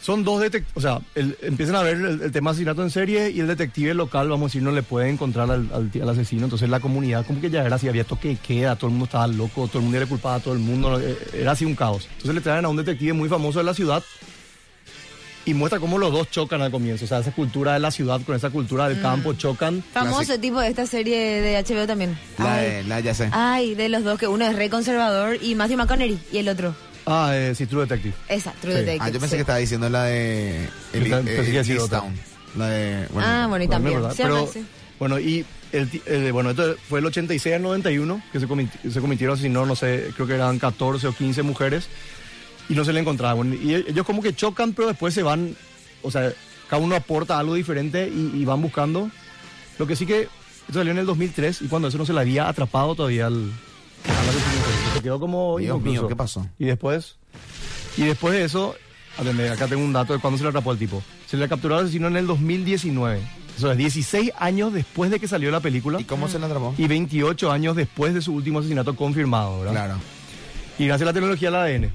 Son 0.00 0.22
dos 0.24 0.40
detectives, 0.40 0.76
o 0.76 0.80
sea, 0.80 1.00
el- 1.16 1.36
empiezan 1.42 1.74
a 1.74 1.82
ver 1.82 1.96
el, 1.96 2.22
el 2.22 2.32
tema 2.32 2.52
asesinato 2.52 2.82
en 2.84 2.90
serie 2.90 3.30
y 3.30 3.40
el 3.40 3.48
detective 3.48 3.92
local, 3.94 4.28
vamos 4.28 4.44
a 4.44 4.48
decir, 4.48 4.62
no 4.62 4.70
le 4.70 4.82
puede 4.84 5.08
encontrar 5.10 5.50
al, 5.50 5.68
al- 5.74 5.90
al 6.00 6.08
asesino. 6.08 6.44
Entonces 6.44 6.68
la 6.70 6.78
comunidad 6.80 7.26
como 7.26 7.40
que 7.40 7.50
ya 7.50 7.64
era 7.66 7.76
así, 7.76 7.88
había 7.88 8.04
toque 8.04 8.36
queda, 8.36 8.76
todo 8.76 8.86
el 8.86 8.92
mundo 8.92 9.06
estaba 9.06 9.26
loco, 9.26 9.66
todo 9.66 9.78
el 9.78 9.84
mundo 9.84 9.98
le 9.98 10.06
culpaba 10.06 10.36
a 10.36 10.40
todo 10.40 10.54
el 10.54 10.60
mundo, 10.60 11.00
eh, 11.00 11.16
era 11.34 11.50
así 11.50 11.64
un 11.64 11.74
caos. 11.74 12.06
Entonces 12.12 12.34
le 12.36 12.40
traen 12.40 12.64
a 12.64 12.68
un 12.68 12.76
detective 12.76 13.12
muy 13.12 13.28
famoso 13.28 13.58
de 13.58 13.64
la 13.64 13.74
ciudad 13.74 14.02
y 15.48 15.54
muestra 15.54 15.80
cómo 15.80 15.98
los 15.98 16.12
dos 16.12 16.30
chocan 16.30 16.60
al 16.62 16.70
comienzo. 16.70 17.04
O 17.04 17.08
sea, 17.08 17.18
esa 17.20 17.32
cultura 17.32 17.72
de 17.72 17.80
la 17.80 17.90
ciudad 17.90 18.20
con 18.26 18.36
esa 18.36 18.50
cultura 18.50 18.88
del 18.88 19.00
campo 19.00 19.32
chocan. 19.34 19.82
Famoso 19.92 20.16
Clásico. 20.18 20.40
tipo 20.40 20.60
de 20.60 20.68
esta 20.68 20.86
serie 20.86 21.40
de 21.40 21.56
HBO 21.64 21.86
también. 21.86 22.18
La, 22.38 22.54
Ay, 22.54 22.70
de- 22.70 22.84
la 22.84 23.00
ya 23.00 23.14
sé. 23.14 23.28
ay, 23.32 23.74
de 23.74 23.88
los 23.88 24.04
dos, 24.04 24.18
que 24.18 24.26
uno 24.26 24.44
es 24.46 24.54
re 24.56 24.68
conservador 24.70 25.38
y 25.42 25.54
Matthew 25.54 25.78
McConaughey 25.78 26.18
y 26.32 26.38
el 26.38 26.48
otro. 26.48 26.74
Ah, 27.06 27.30
eh, 27.34 27.54
sí, 27.54 27.64
True 27.66 27.82
Detective. 27.86 28.14
Esa, 28.28 28.52
True 28.60 28.72
Sí. 28.74 28.78
Detective. 28.80 29.04
Ah, 29.04 29.08
yo 29.10 29.20
pensé 29.20 29.28
sí. 29.28 29.36
que 29.36 29.40
estaba 29.40 29.58
diciendo 29.58 29.88
la 29.88 30.04
de 30.04 30.64
eh, 30.64 31.12
a 31.14 31.20
decir 31.22 31.56
East 31.76 31.86
otra. 31.86 32.00
Town. 32.00 32.14
La 32.56 32.68
de 32.68 33.06
Ah, 33.16 33.46
bueno, 33.48 33.64
y 33.64 33.66
Bueno, 33.66 33.70
también. 33.70 33.94
llama 34.02 34.14
Pero, 34.16 34.50
bueno, 34.98 35.18
y 35.18 35.46
el, 35.72 35.88
eh, 36.06 36.30
bueno, 36.32 36.50
esto 36.50 36.76
fue 36.88 36.98
el 36.98 37.06
86 37.06 37.54
al 37.54 37.62
91 37.62 38.20
que 38.32 38.40
se, 38.40 38.46
comit- 38.48 38.90
se 38.92 39.00
cometieron, 39.00 39.38
si 39.38 39.48
no, 39.48 39.64
no 39.64 39.74
sé, 39.76 40.10
creo 40.14 40.26
que 40.26 40.34
eran 40.34 40.58
14 40.58 41.06
o 41.06 41.12
15 41.12 41.42
mujeres 41.42 41.88
y 42.68 42.74
no 42.74 42.84
se 42.84 42.92
le 42.92 43.00
encontraban. 43.00 43.58
Y 43.62 43.74
e- 43.74 43.84
ellos 43.88 44.04
como 44.06 44.22
que 44.22 44.34
chocan, 44.34 44.72
pero 44.72 44.88
después 44.88 45.14
se 45.14 45.22
van, 45.22 45.56
o 46.02 46.10
sea, 46.10 46.32
cada 46.68 46.82
uno 46.82 46.94
aporta 46.96 47.38
algo 47.38 47.54
diferente 47.54 48.08
y, 48.08 48.32
y 48.40 48.44
van 48.44 48.60
buscando. 48.62 49.10
Lo 49.78 49.86
que 49.86 49.96
sí 49.96 50.06
que, 50.06 50.22
esto 50.22 50.74
salió 50.74 50.92
en 50.92 50.98
el 50.98 51.06
2003 51.06 51.62
y 51.62 51.68
cuando 51.68 51.88
eso 51.88 51.98
no 51.98 52.04
se 52.06 52.12
le 52.12 52.20
había 52.20 52.48
atrapado 52.48 52.94
todavía 52.94 53.26
al, 53.26 53.50
al. 54.04 54.94
Se 54.94 55.02
quedó 55.02 55.18
como 55.20 55.58
Dios 55.58 55.80
mío. 55.80 56.06
¿qué 56.08 56.16
pasó? 56.16 56.46
Y 56.58 56.64
después, 56.66 57.16
y 57.96 58.02
después 58.02 58.34
de 58.34 58.44
eso, 58.44 58.74
atendé, 59.16 59.48
acá 59.50 59.66
tengo 59.66 59.82
un 59.84 59.92
dato 59.92 60.12
de 60.12 60.18
cuándo 60.18 60.36
se 60.36 60.44
le 60.44 60.50
atrapó 60.50 60.70
al 60.72 60.78
tipo. 60.78 61.02
Se 61.26 61.36
le 61.36 61.48
capturó 61.48 61.76
al 61.76 61.84
asesino 61.84 62.08
en 62.08 62.16
el 62.16 62.26
2019. 62.26 63.20
Eso 63.56 63.72
es 63.72 63.78
16 63.78 64.32
años 64.38 64.72
después 64.72 65.10
de 65.10 65.18
que 65.18 65.26
salió 65.26 65.50
la 65.50 65.58
película 65.58 66.00
¿Y 66.00 66.04
cómo 66.04 66.28
se 66.28 66.38
la 66.38 66.46
atrapó? 66.46 66.74
y 66.78 66.86
28 66.86 67.50
años 67.50 67.74
después 67.74 68.14
de 68.14 68.22
su 68.22 68.32
último 68.32 68.60
asesinato 68.60 68.94
confirmado, 68.94 69.58
¿verdad? 69.58 69.72
Claro. 69.72 69.94
Y 70.78 70.86
gracias 70.86 71.02
a 71.02 71.10
la 71.10 71.12
tecnología 71.12 71.50
del 71.50 71.60
ADN. 71.60 71.92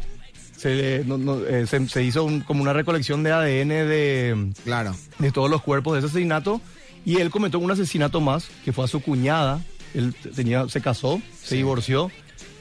Se, 0.63 1.03
no- 1.05 1.17
no, 1.17 1.39
eh, 1.46 1.67
se, 1.67 1.88
se 1.89 2.03
hizo 2.03 2.24
un- 2.24 2.41
como 2.41 2.62
una 2.62 2.74
recolección 2.74 3.22
de 3.24 3.32
ADN 3.32 3.70
de, 3.86 4.51
Claro. 4.63 4.96
de 5.20 5.32
todos 5.32 5.50
los 5.50 5.62
cuerpos 5.62 5.93
de 5.93 6.00
ese 6.00 6.08
asesinato 6.08 6.62
y 7.05 7.17
él 7.17 7.29
cometió 7.29 7.60
un 7.60 7.70
asesinato 7.70 8.22
más 8.22 8.48
que 8.65 8.72
fue 8.74 8.86
a 8.86 8.88
su 8.88 9.01
cuñada. 9.01 9.62
Él 9.93 10.15
tenía, 10.36 10.67
se 10.70 10.82
casó, 10.82 11.22
se 11.43 11.55
divorció. 11.55 12.10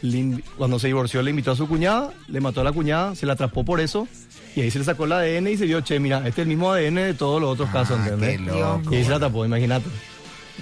le 0.02 0.42
cuando 0.58 0.78
se 0.80 0.88
divorció 0.88 1.22
le 1.22 1.30
invitó 1.30 1.52
a 1.52 1.56
su 1.56 1.68
cuñada, 1.68 2.12
le 2.26 2.40
mató 2.40 2.60
a 2.60 2.64
la 2.64 2.72
cuñada, 2.72 3.14
se 3.14 3.24
la 3.24 3.34
atrapó 3.34 3.64
por 3.64 3.80
eso 3.80 4.08
y 4.56 4.60
ahí 4.60 4.70
se 4.72 4.80
le 4.80 4.84
sacó 4.84 5.04
el 5.04 5.12
ADN 5.12 5.46
y 5.52 5.56
se 5.56 5.64
vio, 5.64 5.80
che, 5.80 6.00
mira, 6.00 6.18
este 6.18 6.28
es 6.30 6.38
el 6.38 6.48
mismo 6.48 6.72
ADN 6.72 6.96
de 6.96 7.14
todos 7.14 7.40
los 7.40 7.50
otros 7.52 7.70
casos, 7.70 7.98
Ah, 8.00 8.04
¿entendés? 8.08 8.38
qué 8.38 8.44
loco, 8.44 8.92
Y 8.92 8.96
ahí 8.96 9.04
se 9.04 9.10
la 9.10 9.20
tapó, 9.20 9.46
imagínate. 9.46 9.88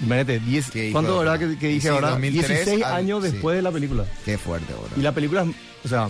Imagínate, 0.01 0.39
10, 0.39 0.71
Qué 0.71 0.85
hijo 0.87 0.93
¿cuánto 0.93 1.17
puta. 1.19 1.37
que, 1.39 1.57
que 1.57 1.67
dije 1.67 1.81
Sí, 1.81 1.87
ahora? 1.87 2.11
2003 2.11 2.47
16 2.49 2.83
al- 2.85 2.93
años 2.93 3.23
sí. 3.25 3.31
después 3.31 3.55
de 3.57 3.61
la 3.63 3.71
película. 3.71 4.05
Qué 4.23 4.37
fuerte, 4.37 4.73
boludo. 4.73 4.91
Y 4.95 5.01
la 5.01 5.11
película, 5.11 5.45
o 5.83 5.87
sea, 5.87 6.07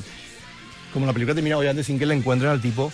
como 0.93 1.05
la 1.05 1.13
película 1.13 1.35
termina 1.35 1.57
obviamente 1.57 1.83
sin 1.83 1.97
que 1.99 2.05
le 2.05 2.15
encuentren 2.15 2.51
al 2.51 2.61
tipo, 2.61 2.91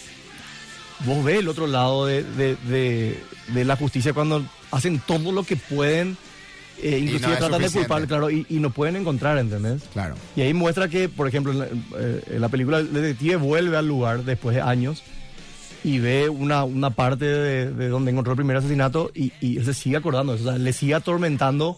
vos 1.05 1.23
ves 1.23 1.39
el 1.39 1.47
otro 1.47 1.67
lado 1.67 2.05
de, 2.05 2.23
de- 2.23 2.55
de- 2.67 3.19
de 3.53 3.65
la 3.65 3.75
justicia 3.75 4.13
cuando 4.13 4.45
hacen 4.71 4.99
todo 5.05 5.31
lo 5.31 5.43
que 5.43 5.55
pueden, 5.55 6.17
eh, 6.81 6.91
no 6.91 6.97
inclusive 6.97 7.33
es 7.33 7.39
tratan 7.39 7.61
de 7.61 7.69
culpar, 7.69 8.05
claro, 8.07 8.29
y, 8.29 8.45
y 8.49 8.59
no 8.59 8.71
pueden 8.71 8.97
encontrar, 8.97 9.37
¿entendés? 9.37 9.83
Claro. 9.93 10.15
Y 10.35 10.41
ahí 10.41 10.53
muestra 10.53 10.89
que, 10.89 11.07
por 11.09 11.27
ejemplo, 11.27 11.53
en 11.53 11.59
la, 11.59 11.65
eh, 11.65 12.23
en 12.31 12.41
la 12.41 12.49
película 12.49 12.79
el 12.79 12.91
detective 12.93 13.37
vuelve 13.37 13.77
al 13.77 13.87
lugar 13.87 14.23
después 14.25 14.55
de 14.55 14.61
años 14.61 15.01
y 15.83 15.99
ve 15.99 16.27
una, 16.27 16.65
una 16.65 16.89
parte 16.89 17.23
de, 17.25 17.71
de 17.71 17.87
donde 17.87 18.11
encontró 18.11 18.33
el 18.33 18.37
primer 18.37 18.57
asesinato 18.57 19.11
y, 19.15 19.31
y 19.39 19.57
él 19.57 19.65
se 19.65 19.73
sigue 19.73 19.95
acordando, 19.97 20.33
o 20.33 20.37
sea, 20.37 20.57
le 20.57 20.73
sigue 20.73 20.95
atormentando 20.95 21.77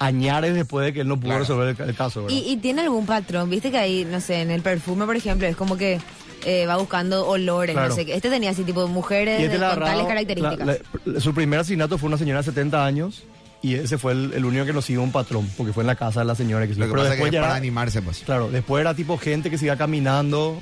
añares 0.00 0.54
después 0.54 0.84
de 0.86 0.92
que 0.92 1.00
él 1.02 1.08
no 1.08 1.16
pudo 1.16 1.26
Claro. 1.28 1.40
resolver 1.40 1.76
el, 1.78 1.88
el 1.90 1.94
caso, 1.94 2.22
¿verdad? 2.24 2.36
¿Y, 2.36 2.50
y 2.52 2.56
tiene 2.56 2.82
algún 2.82 3.06
patrón? 3.06 3.48
Viste 3.50 3.70
que 3.70 3.78
ahí, 3.78 4.04
no 4.04 4.20
sé, 4.20 4.40
en 4.40 4.50
el 4.50 4.62
perfume, 4.62 5.06
por 5.06 5.14
ejemplo, 5.14 5.46
es 5.46 5.54
como 5.56 5.76
que 5.76 6.00
eh, 6.44 6.66
va 6.66 6.76
buscando 6.78 7.26
olores, 7.28 7.74
Claro. 7.74 7.90
no 7.90 7.94
sé 7.94 8.06
qué. 8.06 8.14
Este 8.16 8.30
tenía 8.30 8.50
así, 8.50 8.64
tipo, 8.64 8.88
mujeres 8.88 9.40
este 9.42 9.58
con 9.58 9.78
tales 9.78 10.06
características. 10.06 10.66
la- 10.66 10.76
la- 11.04 11.20
su 11.20 11.32
primer 11.34 11.60
asesinato 11.60 11.98
fue 11.98 12.08
una 12.08 12.16
señora 12.18 12.40
de 12.40 12.44
70 12.46 12.84
años 12.84 13.22
y 13.62 13.74
ese 13.74 13.98
fue 13.98 14.12
el, 14.12 14.32
el 14.32 14.44
único 14.46 14.64
que 14.64 14.72
nos 14.72 14.86
siguió 14.86 15.02
un 15.02 15.12
patrón, 15.12 15.46
porque 15.58 15.74
fue 15.74 15.82
en 15.82 15.88
la 15.88 15.96
casa 15.96 16.20
de 16.20 16.26
la 16.26 16.34
señora. 16.34 16.66
Que 16.66 16.72
se- 16.72 16.80
Lo 16.80 16.86
que 16.86 16.92
pero 16.92 17.02
pasa 17.02 17.14
que 17.14 17.16
después 17.22 17.34
es 17.34 17.40
para 17.40 17.52
era, 17.52 17.56
animarse, 17.56 18.00
pues. 18.00 18.20
claro, 18.20 18.48
después 18.50 18.80
era 18.80 18.94
tipo 18.94 19.18
gente 19.18 19.50
que 19.50 19.58
se 19.58 19.66
iba 19.66 19.76
caminando 19.76 20.58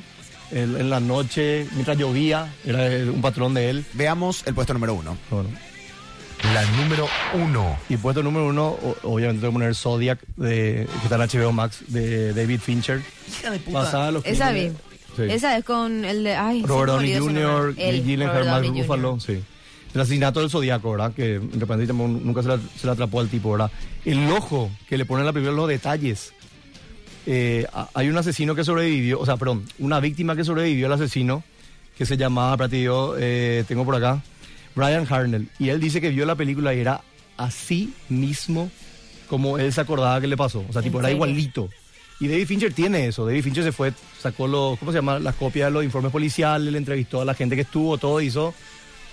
en, 0.51 0.77
en 0.81 0.91
la 0.91 0.99
noche, 0.99 1.69
mientras 1.75 1.97
llovía, 1.97 2.53
era 2.67 2.81
un 3.13 3.21
patrón 3.21 3.55
de 3.55 3.71
él. 3.71 3.85
Veamos 3.93 4.43
el 4.47 4.55
puesto 4.55 4.73
número 4.73 4.95
uno. 4.95 5.17
Bueno. 5.31 5.49
La 6.55 6.65
número 6.83 7.07
1. 7.35 7.79
Y 7.89 7.97
puesto 7.97 8.23
número 8.23 8.47
uno, 8.47 8.69
o- 8.69 8.97
obviamente 9.03 9.41
tengo 9.41 9.53
que 9.53 9.59
poner 9.59 9.75
Zodiac, 9.75 10.19
de, 10.37 10.87
que 10.89 11.03
está 11.03 11.17
en 11.17 11.23
HBO 11.43 11.53
Max, 11.53 11.83
de 11.89 12.33
David 12.33 12.61
Fincher. 12.61 13.03
Hija 13.29 13.51
de 13.51 13.61
Basada 13.71 14.09
en 14.09 14.15
los 14.15 14.25
Esa 14.25 14.53
vi. 14.53 14.71
Sí. 15.17 15.23
Esa 15.29 15.57
es 15.57 15.65
con 15.65 16.05
el 16.05 16.23
de. 16.25 16.37
Ay, 16.37 16.63
Robert 16.65 16.93
Downey 16.93 17.19
Jr., 17.19 17.75
Jake 17.75 18.03
Gyllenhaal, 18.05 18.47
Mark 18.47 18.67
Ruffalo, 18.69 19.19
sí. 19.21 19.43
El 19.95 20.01
asesinato 20.01 20.41
del 20.41 20.51
Zodíaco, 20.51 20.93
¿verdad? 20.93 21.13
Que 21.13 21.39
de 21.41 21.59
repente 21.59 21.93
nunca 21.93 22.43
se, 22.43 22.49
la- 22.49 22.61
se 22.79 22.87
le 22.87 22.93
atrapó 22.93 23.21
al 23.21 23.29
tipo, 23.29 23.51
¿verdad? 23.53 23.71
El 24.05 24.31
ojo 24.31 24.71
que 24.89 24.97
le 24.97 25.05
pone 25.05 25.21
en 25.23 25.27
la 25.27 25.33
película 25.33 25.57
los 25.57 25.69
detalles. 25.69 26.33
Eh, 27.27 27.67
hay 27.95 28.09
un 28.09 28.17
asesino 28.17 28.55
que 28.55 28.65
sobrevivió, 28.65 29.19
o 29.21 29.27
sea, 29.27 29.37
perdón, 29.37 29.65
una 29.81 29.99
víctima 30.01 30.35
que 30.37 30.45
sobrevivió 30.45 30.87
al 30.87 30.93
asesino 30.95 31.43
que 31.97 32.07
se 32.07 32.17
llamaba, 32.17 32.69
yo 32.69 33.17
eh, 33.19 33.65
tengo 33.67 33.85
por 33.85 33.97
acá, 33.97 34.23
Brian 34.79 35.07
Harnell. 35.11 35.49
Y 35.59 35.69
él 35.71 35.81
dice 35.81 36.01
que 36.01 36.11
vio 36.11 36.25
la 36.25 36.37
película 36.37 36.73
y 36.75 36.81
era 36.81 37.03
así 37.37 37.93
mismo 38.09 38.71
como 39.29 39.59
él 39.59 39.73
se 39.73 39.81
acordaba 39.81 40.21
que 40.21 40.27
le 40.27 40.37
pasó. 40.37 40.65
O 40.69 40.73
sea, 40.73 40.81
¿En 40.81 40.85
tipo, 40.85 41.01
era 41.01 41.09
serio? 41.09 41.17
igualito. 41.17 41.69
Y 42.21 42.29
David 42.29 42.47
Fincher 42.47 42.73
tiene 42.73 43.07
eso. 43.07 43.27
David 43.27 43.43
Fincher 43.43 43.65
se 43.65 43.73
fue, 43.73 43.93
sacó 44.21 44.47
los, 44.49 44.79
¿cómo 44.79 44.91
se 44.93 44.99
llama? 44.99 45.19
Las 45.19 45.35
copias 45.35 45.67
de 45.67 45.73
los 45.73 45.85
informes 45.85 46.11
policiales, 46.11 46.73
le 46.73 46.79
entrevistó 46.79 47.21
a 47.21 47.25
la 47.25 47.35
gente 47.35 47.55
que 47.55 47.63
estuvo, 47.63 47.99
todo 47.99 48.21
hizo. 48.21 48.55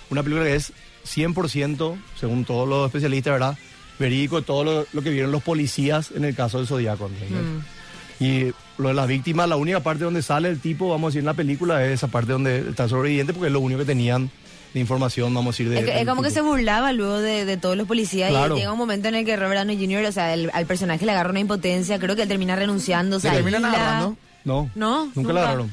Una 0.09 0.23
película 0.23 0.45
que 0.45 0.55
es 0.55 0.71
100%, 1.05 1.97
según 2.19 2.45
todos 2.45 2.67
los 2.67 2.85
especialistas, 2.87 3.33
¿verdad? 3.33 3.57
Verídico 3.99 4.41
todo 4.41 4.63
lo, 4.63 4.87
lo 4.93 5.01
que 5.01 5.09
vieron 5.09 5.31
los 5.31 5.43
policías 5.43 6.11
en 6.15 6.25
el 6.25 6.35
caso 6.35 6.57
del 6.57 6.67
Zodíaco. 6.67 7.09
Mm. 7.09 8.23
Y 8.23 8.53
lo 8.77 8.89
de 8.89 8.93
las 8.93 9.07
víctimas, 9.07 9.49
la 9.49 9.55
única 9.55 9.81
parte 9.81 10.03
donde 10.03 10.21
sale 10.21 10.49
el 10.49 10.59
tipo, 10.59 10.89
vamos 10.89 11.07
a 11.07 11.09
decir, 11.09 11.19
en 11.19 11.25
la 11.25 11.33
película 11.33 11.85
es 11.85 11.93
esa 11.93 12.07
parte 12.07 12.31
donde 12.31 12.69
está 12.69 12.87
sobreviviente, 12.87 13.33
porque 13.33 13.47
es 13.47 13.53
lo 13.53 13.59
único 13.59 13.79
que 13.79 13.85
tenían 13.85 14.31
de 14.75 14.81
información, 14.81 15.33
vamos 15.33 15.55
a 15.55 15.63
decir. 15.63 15.69
De, 15.69 16.01
Es, 16.01 16.05
como 16.05 16.21
que 16.21 16.29
se 16.31 16.41
burlaba 16.41 16.91
luego 16.91 17.17
de, 17.19 17.45
de 17.45 17.55
todos 17.55 17.77
los 17.77 17.87
policías 17.87 18.29
Claro. 18.29 18.55
y 18.55 18.59
llega 18.59 18.73
un 18.73 18.77
momento 18.77 19.07
en 19.07 19.15
el 19.15 19.23
que 19.25 19.37
Robert 19.37 19.57
Downey 19.61 19.77
Jr., 19.77 20.05
o 20.05 20.11
sea, 20.11 20.33
el- 20.33 20.51
al 20.53 20.65
personaje 20.65 21.05
le 21.05 21.13
agarra 21.13 21.29
una 21.29 21.39
impotencia, 21.39 21.97
creo 21.97 22.13
que 22.17 22.23
él 22.23 22.27
termina 22.27 22.57
renunciando, 22.57 23.17
¿Le 23.23 23.29
agarrando? 23.29 24.17
No, 24.43 24.69
No, 24.75 25.05
nunca, 25.05 25.11
nunca. 25.21 25.33
la 25.33 25.39
agarraron. 25.41 25.71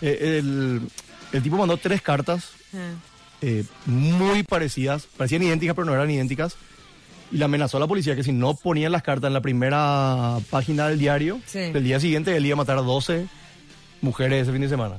Eh, 0.00 0.38
el, 0.38 0.80
el 1.32 1.42
tipo 1.42 1.56
mandó 1.56 1.76
tres 1.76 2.00
cartas 2.02 2.50
Ah. 2.72 2.94
eh, 3.42 3.64
muy 3.86 4.44
parecidas, 4.44 5.08
parecían 5.16 5.42
idénticas 5.42 5.74
pero 5.74 5.84
no 5.84 5.92
eran 5.94 6.08
idénticas, 6.10 6.54
y 7.32 7.38
le 7.38 7.44
amenazó 7.44 7.78
a 7.78 7.80
la 7.80 7.88
policía 7.88 8.14
que 8.14 8.22
si 8.22 8.30
no 8.32 8.54
ponían 8.54 8.92
las 8.92 9.02
cartas 9.02 9.26
en 9.26 9.34
la 9.34 9.40
primera 9.40 10.38
página 10.50 10.86
del 10.88 11.00
diario, 11.00 11.40
Sí. 11.46 11.58
el 11.58 11.82
día 11.82 11.98
siguiente 11.98 12.36
él 12.36 12.46
iba 12.46 12.54
a 12.54 12.56
matar 12.58 12.78
a 12.78 12.82
12 12.82 13.26
mujeres 14.02 14.42
ese 14.42 14.52
fin 14.52 14.60
de 14.60 14.68
semana. 14.68 14.98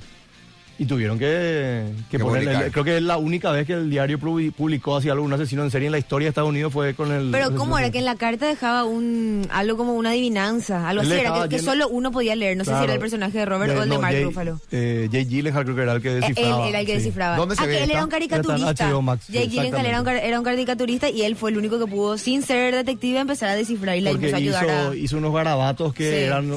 Y 0.80 0.86
tuvieron 0.86 1.18
que, 1.18 1.86
ponerle, 2.20 2.52
publicar. 2.52 2.72
creo 2.72 2.84
que 2.84 2.98
es 2.98 3.02
la 3.04 3.18
única 3.18 3.50
vez 3.52 3.66
que 3.66 3.74
el 3.74 3.90
diario 3.90 4.20
publi- 4.20 4.52
publicó 4.54 4.96
así 4.98 5.10
algo, 5.10 5.24
un 5.26 5.34
asesino 5.34 5.64
en 5.64 5.72
serie 5.72 5.88
en 5.88 5.92
la 5.92 5.98
historia 5.98 6.28
de 6.28 6.30
Estados 6.30 6.50
Unidos 6.52 6.72
fue 6.72 6.94
con 6.94 7.12
el... 7.12 7.32
Pero 7.32 7.56
¿cómo 7.56 7.80
era? 7.80 7.90
Que 7.90 7.98
en 7.98 8.06
la 8.06 8.16
carta 8.16 8.46
dejaba 8.46 8.84
un 8.84 9.48
algo 9.52 9.76
como 9.76 9.94
una 9.96 10.12
adivinanza, 10.12 10.88
algo 10.88 11.02
Él 11.02 11.12
así, 11.12 11.20
era 11.22 11.48
que, 11.50 11.58
solo 11.58 11.88
uno 11.90 12.12
podía 12.12 12.36
leer, 12.36 12.56
no 12.58 12.64
sé 12.64 12.78
si 12.78 12.84
era 12.84 12.94
el 12.94 13.00
personaje 13.00 13.40
de 13.40 13.46
Robert 13.46 13.76
o 13.76 13.82
el 13.84 13.90
de 13.90 13.98
Mark 13.98 14.14
Jay- 14.14 14.24
Ruffalo. 14.26 14.60
Eh, 14.72 15.10
Jay 15.12 15.26
Gyllenhaal 15.26 15.64
creo 15.64 15.76
que 15.76 15.82
era 15.82 15.94
el 15.94 16.02
que 16.04 16.10
Eh, 16.10 16.16
Él 16.18 16.22
descifraba. 16.22 16.68
era 16.70 16.80
el 16.80 16.86
que 16.86 16.92
sí. 16.92 16.98
descifraba. 17.00 17.38
¿Dónde 17.38 17.56
se 17.56 17.64
ah, 17.64 17.66
ve 17.66 17.78
que 17.78 17.84
él 17.84 17.92
era 17.92 18.04
un 18.04 18.10
caricaturista. 18.12 18.88
HBO 18.90 19.02
Max, 19.02 19.24
sí, 19.26 19.34
Jake 19.34 19.48
Gyllenhaal 19.48 19.86
era 19.88 20.00
un, 20.00 20.06
car- 20.06 20.16
era 20.24 20.38
un 20.38 20.46
caricaturista 20.46 21.10
y 21.10 21.24
él 21.24 21.36
fue 21.36 21.50
el 21.50 21.58
único 21.58 21.80
que 21.80 21.88
pudo, 21.88 22.20
sin 22.20 22.44
ser 22.44 22.76
detective, 22.76 23.18
empezar 23.20 23.50
a 23.50 23.56
descifrar 23.56 23.98
y 23.98 24.02
le 24.02 24.12
Porque 24.12 24.28
empezó 24.30 24.36
a 24.36 24.40
ayudar 24.40 24.66
hizo, 24.66 24.92
a... 24.92 24.96
hizo 24.96 25.18
unos 25.18 25.34
garabatos 25.34 25.92
que 25.94 26.08
Sí. 26.12 26.16
eran, 26.26 26.52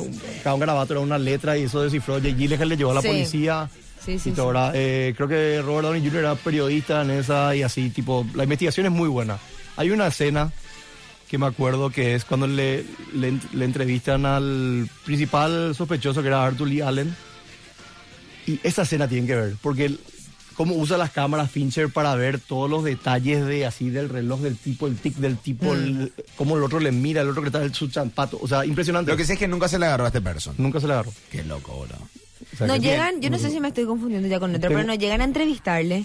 cada 0.44 0.52
un 0.54 0.60
garabato 0.60 0.92
era 0.92 1.00
una 1.00 1.18
letra 1.18 1.56
y 1.56 1.62
eso 1.62 1.80
descifró. 1.82 2.20
Jay 2.20 2.34
Gyllenhaal 2.34 2.68
le 2.68 2.76
llevó 2.76 2.90
a 2.90 2.94
la 2.96 3.00
Sí. 3.02 3.08
policía. 3.08 3.70
Sí, 4.04 4.18
sí, 4.18 4.30
sí. 4.30 4.30
Eh, 4.74 5.14
creo 5.16 5.28
que 5.28 5.60
Robert 5.62 5.84
Downey 5.86 6.02
Jr. 6.02 6.16
era 6.20 6.34
periodista 6.34 7.02
en 7.02 7.10
esa 7.10 7.54
y 7.54 7.62
así, 7.62 7.90
tipo, 7.90 8.26
la 8.34 8.44
investigación 8.44 8.86
es 8.86 8.92
muy 8.92 9.08
buena. 9.08 9.38
Hay 9.76 9.90
una 9.90 10.06
escena 10.06 10.52
que 11.28 11.38
me 11.38 11.46
acuerdo 11.46 11.90
que 11.90 12.14
es 12.14 12.24
cuando 12.24 12.46
le, 12.46 12.84
le, 13.14 13.38
le 13.52 13.64
entrevistan 13.64 14.26
al 14.26 14.88
principal 15.04 15.74
sospechoso 15.76 16.22
que 16.22 16.28
era 16.28 16.44
Arthur 16.44 16.66
Lee 16.68 16.80
Allen. 16.80 17.14
Y 18.46 18.58
esa 18.62 18.82
escena 18.82 19.06
tienen 19.06 19.26
que 19.26 19.36
ver, 19.36 19.54
porque 19.62 19.94
cómo 20.54 20.74
usa 20.74 20.98
las 20.98 21.10
cámaras 21.10 21.50
Fincher 21.50 21.88
para 21.90 22.14
ver 22.16 22.40
todos 22.40 22.68
los 22.68 22.82
detalles 22.82 23.46
de 23.46 23.64
así 23.64 23.90
del 23.90 24.08
reloj 24.08 24.40
del 24.40 24.56
tipo, 24.56 24.86
el 24.86 24.96
tic 24.96 25.14
del 25.16 25.36
tipo, 25.36 25.72
el- 25.74 26.12
cómo 26.36 26.56
el 26.56 26.62
otro 26.64 26.80
le 26.80 26.90
mira, 26.90 27.20
el 27.22 27.28
otro 27.28 27.42
que 27.42 27.48
está 27.48 27.62
en 27.62 27.72
su 27.74 27.88
champato. 27.88 28.38
O 28.42 28.48
sea, 28.48 28.64
impresionante. 28.66 29.10
Lo 29.10 29.16
que 29.16 29.24
sé 29.24 29.34
es 29.34 29.38
que 29.38 29.46
nunca 29.46 29.68
se 29.68 29.78
le 29.78 29.86
agarró 29.86 30.04
a 30.04 30.08
este 30.08 30.20
person. 30.20 30.54
Nunca 30.58 30.80
se 30.80 30.86
le 30.88 30.94
agarró. 30.94 31.12
Qué 31.30 31.44
loco, 31.44 31.72
boludo. 31.74 31.98
O 32.52 32.56
sea, 32.56 32.66
No 32.66 32.76
llegan, 32.76 33.20
yo 33.20 33.30
no 33.30 33.38
sé 33.38 33.50
si 33.50 33.60
me 33.60 33.68
estoy 33.68 33.84
confundiendo 33.86 34.28
ya 34.28 34.40
con 34.40 34.50
otro, 34.50 34.60
Tengo- 34.60 34.74
pero 34.74 34.86
no 34.86 34.94
llegan 34.94 35.20
a 35.20 35.24
entrevistarle, 35.24 36.04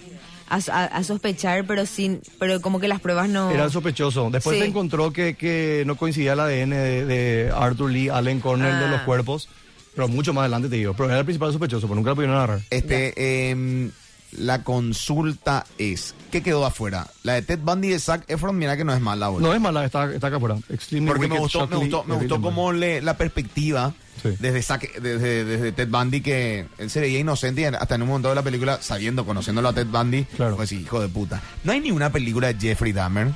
a, 0.49 0.55
a- 0.71 0.85
a 0.85 1.03
sospechar, 1.03 1.65
pero 1.65 1.85
sin, 1.85 2.21
pero 2.39 2.61
como 2.61 2.79
que 2.79 2.87
las 2.87 3.01
pruebas 3.01 3.27
no... 3.29 3.49
Era 3.51 3.69
sospechoso. 3.69 4.29
Después 4.31 4.55
Sí. 4.57 4.61
se 4.61 4.67
encontró 4.67 5.11
que, 5.11 5.33
que 5.35 5.83
no 5.87 5.95
coincidía 5.97 6.33
el 6.33 6.39
ADN 6.39 6.69
de, 6.69 7.05
de 7.05 7.51
Arthur 7.55 7.91
Lee 7.91 8.09
Allen 8.09 8.39
con 8.39 8.63
el 8.63 8.79
de 8.79 8.85
Ah. 8.85 8.91
los 8.91 9.01
cuerpos. 9.01 9.49
Pero 9.95 10.07
mucho 10.09 10.33
más 10.33 10.41
adelante 10.41 10.67
te 10.69 10.75
digo. 10.75 10.93
Pero 10.93 11.09
era 11.09 11.19
el 11.19 11.25
principal 11.25 11.51
sospechoso, 11.51 11.87
pero 11.87 11.95
nunca 11.95 12.09
lo 12.09 12.15
pudieron 12.15 12.35
agarrar. 12.35 12.59
Este, 12.69 13.49
em, 13.49 13.91
la 14.31 14.63
consulta 14.63 15.65
es, 15.77 16.13
¿qué 16.31 16.41
quedó 16.43 16.65
afuera? 16.65 17.07
La 17.23 17.33
de 17.33 17.41
Ted 17.41 17.59
Bundy 17.59 17.89
de 17.89 17.99
Zac 17.99 18.23
Efron, 18.29 18.57
mira 18.57 18.75
que 18.77 18.83
no 18.83 18.93
es 18.93 19.01
mala, 19.01 19.29
boludo. 19.29 19.47
No 19.49 19.53
es 19.55 19.61
mala, 19.61 19.85
está, 19.85 20.13
está 20.13 20.27
acá 20.27 20.37
afuera. 20.37 20.55
Porque 20.67 21.27
me 21.27 21.37
gustó, 21.39 21.67
me 21.67 21.75
gustó, 21.77 22.03
me 22.03 22.15
gustó 22.15 22.41
como 22.41 22.71
le, 22.71 23.01
la 23.01 23.17
perspectiva 23.17 23.93
Sí. 24.23 24.29
desde, 24.39 24.59
Zac- 24.61 24.93
desde, 25.01 25.43
desde 25.45 25.71
Ted 25.73 25.89
Bundy 25.89 26.21
que 26.21 26.65
él 26.77 26.89
se 26.89 26.99
veía 27.01 27.19
inocente 27.19 27.61
y 27.61 27.65
hasta 27.65 27.95
en 27.95 28.01
un 28.01 28.07
momento 28.07 28.29
de 28.29 28.35
la 28.35 28.41
película, 28.43 28.79
sabiendo, 28.81 29.25
conociéndolo 29.25 29.67
a 29.69 29.73
Ted 29.73 29.87
Bundy, 29.87 30.23
Claro. 30.23 30.55
pues 30.55 30.69
sí, 30.69 30.77
hijo 30.81 30.99
de 31.01 31.09
puta. 31.09 31.41
No 31.63 31.73
hay 31.73 31.81
ni 31.81 31.91
una 31.91 32.09
película 32.11 32.51
de 32.51 32.59
Jeffrey 32.59 32.91
Dahmer. 32.93 33.27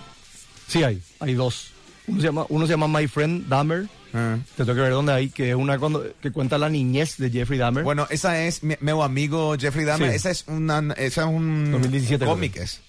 Sí 0.68 0.82
hay, 0.84 1.02
hay 1.20 1.34
dos. 1.36 1.72
Uno 2.08 2.20
se 2.22 2.26
llama, 2.28 2.46
uno 2.50 2.66
se 2.66 2.72
llama 2.74 2.88
My 3.00 3.08
Friend 3.08 3.48
Dahmer. 3.48 3.88
Ah. 4.14 4.38
Te 4.56 4.64
tengo 4.64 4.76
que 4.76 4.82
ver 4.82 4.92
dónde 4.92 5.14
hay, 5.14 5.30
que 5.30 5.50
es 5.50 5.56
una 5.56 5.78
cuando, 5.78 6.04
que 6.22 6.32
cuenta 6.32 6.58
la 6.58 6.70
niñez 6.70 7.18
de 7.18 7.30
Jeffrey 7.30 7.60
Dahmer. 7.60 7.84
Bueno, 7.84 8.08
esa 8.10 8.42
es 8.44 8.64
mi, 8.64 8.76
mi 8.80 8.92
amigo 8.92 9.56
Jeffrey 9.60 9.86
Dahmer. 9.86 10.10
Sí. 10.10 10.16
Esa 10.16 10.32
es 10.32 10.46
una, 10.48 10.94
esa 10.98 11.22
es 11.22 11.28
un 11.28 11.72
2017 11.72 12.26
cómic. 12.26 12.54
creo. 12.54 12.64
es. 12.66 12.82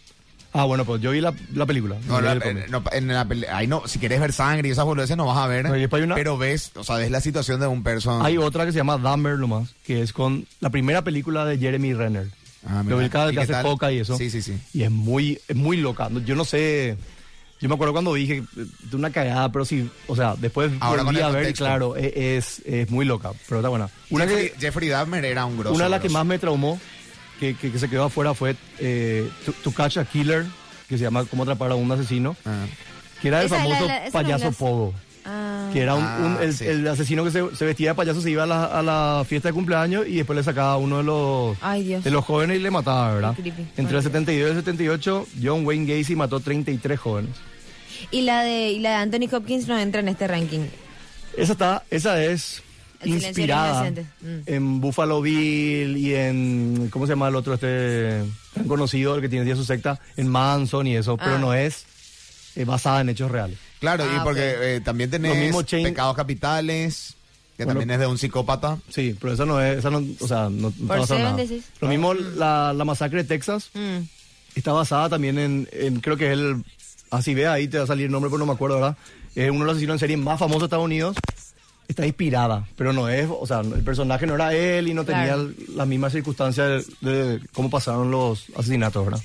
Ah, 0.52 0.64
bueno, 0.64 0.84
pues 0.84 1.00
yo 1.00 1.12
vi 1.12 1.20
la, 1.20 1.32
la 1.54 1.64
película. 1.64 1.96
No, 2.08 2.20
la- 2.20 2.32
eh, 2.32 2.66
no, 2.68 2.82
en 2.90 3.06
la 3.08 3.26
ahí 3.52 3.68
no, 3.68 3.86
si 3.86 4.00
quieres 4.00 4.20
ver 4.20 4.32
sangre 4.32 4.68
y 4.68 4.72
esas 4.72 4.84
boludeces 4.84 5.16
no 5.16 5.26
vas 5.26 5.38
a 5.38 5.46
ver. 5.46 5.64
No, 5.64 5.96
una- 6.04 6.14
Pero 6.16 6.38
ves, 6.38 6.72
o 6.74 6.82
sea, 6.82 6.96
ves 6.96 7.10
la 7.10 7.20
situación 7.20 7.60
de 7.60 7.68
un 7.68 7.84
person. 7.84 8.24
Hay 8.26 8.36
otra 8.36 8.66
que 8.66 8.72
se 8.72 8.78
llama 8.78 8.98
Dahmer 8.98 9.38
nomás, 9.38 9.74
que 9.84 10.02
es 10.02 10.12
con 10.12 10.46
la 10.58 10.70
primera 10.70 11.04
película 11.04 11.44
de 11.44 11.58
Jeremy 11.58 11.94
Renner. 11.94 12.26
Ah, 12.66 12.82
mira. 12.82 12.96
Lo 12.96 13.02
ubicaba 13.02 13.26
¿Y 13.26 13.30
que 13.30 13.36
qué 13.36 13.42
hace 13.44 13.52
tal? 13.52 13.62
coca 13.62 13.92
y 13.92 13.98
eso. 14.00 14.16
Sí, 14.18 14.28
sí, 14.28 14.42
sí. 14.42 14.58
Y 14.74 14.82
es 14.82 14.90
muy, 14.90 15.40
es 15.46 15.56
muy 15.56 15.76
loca. 15.76 16.10
Yo 16.26 16.34
no 16.34 16.44
sé. 16.44 16.96
Yo 17.60 17.68
me 17.68 17.74
acuerdo 17.74 17.92
cuando 17.92 18.14
dije 18.14 18.42
de 18.54 18.96
una 18.96 19.10
cagada, 19.10 19.52
pero 19.52 19.64
sí, 19.66 19.88
o 20.06 20.16
sea, 20.16 20.34
después 20.38 20.72
Ahora 20.80 21.02
volví 21.02 21.16
con 21.18 21.24
el 21.26 21.30
a 21.30 21.34
ver, 21.34 21.42
contexto. 21.42 21.64
claro, 21.64 21.96
e- 21.96 22.36
es, 22.38 22.62
es 22.64 22.90
muy 22.90 23.04
loca, 23.04 23.32
pero 23.48 23.60
está 23.60 23.68
buena. 23.68 23.90
Una, 24.08 24.26
Jeffrey, 24.26 24.50
que, 24.50 24.58
Jeffrey 24.60 24.88
Dahmer 24.88 25.24
era 25.26 25.44
un 25.44 25.58
grosso. 25.58 25.74
una 25.74 25.84
de 25.84 25.90
las 25.90 26.00
que 26.00 26.08
grosso. 26.08 26.18
más 26.18 26.26
me 26.26 26.38
traumó, 26.38 26.80
que, 27.38 27.54
que, 27.56 27.70
que 27.70 27.78
se 27.78 27.88
quedó 27.90 28.04
afuera, 28.04 28.32
fue 28.34 28.56
eh, 28.78 29.28
To, 29.44 29.52
To 29.64 29.72
Catch 29.72 29.98
a 29.98 30.04
Killer, 30.06 30.46
que 30.88 30.96
se 30.96 31.04
llama 31.04 31.24
Cómo 31.26 31.42
atrapar 31.42 31.70
a 31.70 31.74
un 31.74 31.90
asesino, 31.92 32.34
Ah. 32.46 32.64
que 33.20 33.28
era 33.28 33.40
el 33.40 33.46
Esa 33.46 33.56
es 33.56 33.62
la- 33.62 33.68
famoso 33.76 33.86
la- 33.88 33.98
no 34.00 34.04
es 34.06 34.12
payaso 34.12 34.44
la- 34.46 34.50
pogo. 34.52 34.94
Ah. 35.26 35.68
Que 35.74 35.80
era 35.82 35.94
un, 35.94 36.02
Ah, 36.02 36.18
un- 36.38 36.42
el, 36.42 36.54
sí. 36.54 36.64
el 36.64 36.88
asesino 36.88 37.22
que 37.24 37.30
se, 37.30 37.54
se 37.54 37.64
vestía 37.66 37.90
de 37.90 37.94
payaso, 37.94 38.22
se 38.22 38.30
iba 38.30 38.44
a 38.44 38.46
la, 38.46 38.64
a 38.64 38.82
la 38.82 39.22
fiesta 39.28 39.48
de 39.48 39.52
cumpleaños 39.52 40.06
y 40.08 40.14
después 40.16 40.34
le 40.34 40.42
sacaba 40.42 40.72
a 40.72 40.76
uno 40.78 40.96
de 40.96 41.02
los, 41.04 41.58
Ay, 41.60 41.84
de 42.02 42.10
los 42.10 42.24
jóvenes 42.24 42.56
y 42.58 42.60
le 42.62 42.70
mataba, 42.70 43.12
¿verdad? 43.14 43.36
Entre 43.76 43.96
el 43.98 44.02
72 44.02 44.48
y 44.48 44.50
el 44.50 44.56
78, 44.56 45.26
John 45.42 45.66
Wayne 45.66 45.84
Gacy 45.98 46.16
mató 46.16 46.40
33 46.40 46.98
jóvenes. 46.98 47.36
Y 48.10 48.22
la 48.22 48.42
de, 48.42 48.70
y 48.72 48.78
la 48.80 48.90
de 48.90 48.96
Anthony 48.96 49.34
Hopkins 49.34 49.66
no 49.68 49.78
entra 49.78 50.00
en 50.00 50.08
este 50.08 50.26
ranking. 50.26 50.66
Esa 51.36 51.52
está, 51.52 51.84
esa 51.90 52.22
es 52.24 52.62
El 53.00 53.10
inspirada. 53.10 53.90
Mm. 53.90 53.94
en 54.46 54.80
Buffalo 54.80 55.20
Bill 55.22 55.96
y 55.96 56.14
en 56.14 56.88
¿cómo 56.90 57.06
se 57.06 57.12
llama 57.12 57.28
el 57.28 57.36
otro 57.36 57.54
este 57.54 58.22
tan 58.54 58.66
conocido 58.66 59.14
el 59.14 59.20
que 59.20 59.28
tiene 59.28 59.54
su 59.56 59.64
secta 59.64 59.98
en 60.16 60.28
Manson 60.28 60.86
y 60.86 60.96
eso, 60.96 61.16
pero 61.16 61.36
Ah. 61.36 61.38
no 61.38 61.54
es 61.54 61.84
eh, 62.56 62.64
basada 62.64 63.00
en 63.00 63.08
hechos 63.10 63.30
reales. 63.30 63.58
Claro, 63.78 64.04
y 64.04 64.08
Ah, 64.16 64.22
porque 64.24 64.76
eh, 64.76 64.80
también 64.80 65.08
tenés 65.08 65.36
mismo 65.38 65.62
Chain- 65.62 65.84
pecados 65.84 66.16
capitales, 66.16 67.14
que 67.56 67.64
Bueno. 67.64 67.78
también 67.80 67.94
es 67.94 68.00
de 68.00 68.06
un 68.08 68.18
psicópata. 68.18 68.78
Sí, 68.88 69.16
pero 69.20 69.32
esa 69.34 69.46
no 69.46 69.60
es, 69.62 69.78
esa 69.78 69.90
no, 69.90 70.04
o 70.20 70.26
sea, 70.26 70.48
no, 70.50 70.72
no 70.78 71.06
Seven 71.06 71.22
nada. 71.22 71.36
decís. 71.36 71.64
Lo 71.80 71.86
mismo 71.88 72.12
la, 72.12 72.72
la 72.72 72.84
masacre 72.84 73.22
de 73.22 73.28
Texas 73.28 73.70
Mm. 73.74 73.98
está 74.56 74.72
basada 74.72 75.08
también 75.10 75.38
en, 75.38 75.68
en- 75.72 76.00
creo 76.00 76.16
que 76.16 76.26
es 76.26 76.32
el 76.32 76.64
así 77.10 77.34
ve 77.34 77.46
ahí 77.46 77.68
te 77.68 77.78
va 77.78 77.84
a 77.84 77.86
salir 77.86 78.06
el 78.06 78.12
nombre, 78.12 78.30
pero 78.30 78.38
no 78.38 78.46
me 78.46 78.52
acuerdo, 78.52 78.76
¿verdad? 78.76 78.96
Es 79.34 79.50
uno 79.50 79.60
de 79.60 79.64
los 79.66 79.72
asesinos 79.74 79.94
en 79.94 79.98
serie 80.00 80.16
más 80.16 80.38
famosos 80.38 80.62
de 80.62 80.66
Estados 80.66 80.84
Unidos. 80.84 81.16
Está 81.88 82.06
inspirada, 82.06 82.68
pero 82.76 82.92
no 82.92 83.08
es, 83.08 83.26
o 83.28 83.44
sea, 83.46 83.60
el 83.60 83.82
personaje 83.82 84.24
no 84.26 84.36
era 84.36 84.54
él 84.54 84.86
y 84.88 84.94
no 84.94 85.04
tenía 85.04 85.24
Claro. 85.34 85.50
las 85.74 85.86
mismas 85.88 86.12
circunstancias 86.12 86.86
de, 87.00 87.10
de 87.38 87.40
cómo 87.52 87.68
pasaron 87.68 88.10
los 88.12 88.46
asesinatos, 88.56 89.04
¿verdad? 89.04 89.20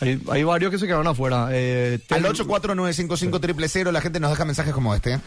Hay, 0.00 0.22
hay 0.30 0.44
varios 0.44 0.70
que 0.70 0.78
se 0.78 0.86
quedaron 0.86 1.06
afuera. 1.08 1.48
Eh, 1.52 1.98
Al 2.08 2.22
Ted- 2.22 2.30
84955 2.30 3.92
la 3.92 4.00
gente 4.00 4.18
nos 4.20 4.30
deja 4.30 4.44
mensajes 4.46 4.72
como 4.72 4.94
este. 4.94 5.18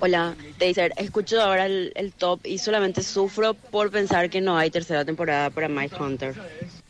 Hola, 0.00 0.34
Taser. 0.58 0.92
Escucho 0.96 1.40
ahora 1.42 1.66
el, 1.66 1.92
el 1.96 2.12
top 2.12 2.40
y 2.46 2.58
solamente 2.58 3.02
sufro 3.02 3.54
por 3.54 3.90
pensar 3.90 4.30
que 4.30 4.40
no 4.40 4.56
hay 4.56 4.70
tercera 4.70 5.04
temporada 5.04 5.50
para 5.50 5.68
Mike 5.68 5.96
Hunter. 6.00 6.34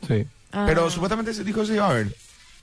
Sí. 0.07 0.25
Ah. 0.51 0.65
Pero 0.67 0.89
supuestamente 0.89 1.33
se 1.33 1.43
dijo 1.43 1.63
iba 1.63 1.89
a 1.89 1.93
ver. 1.93 2.15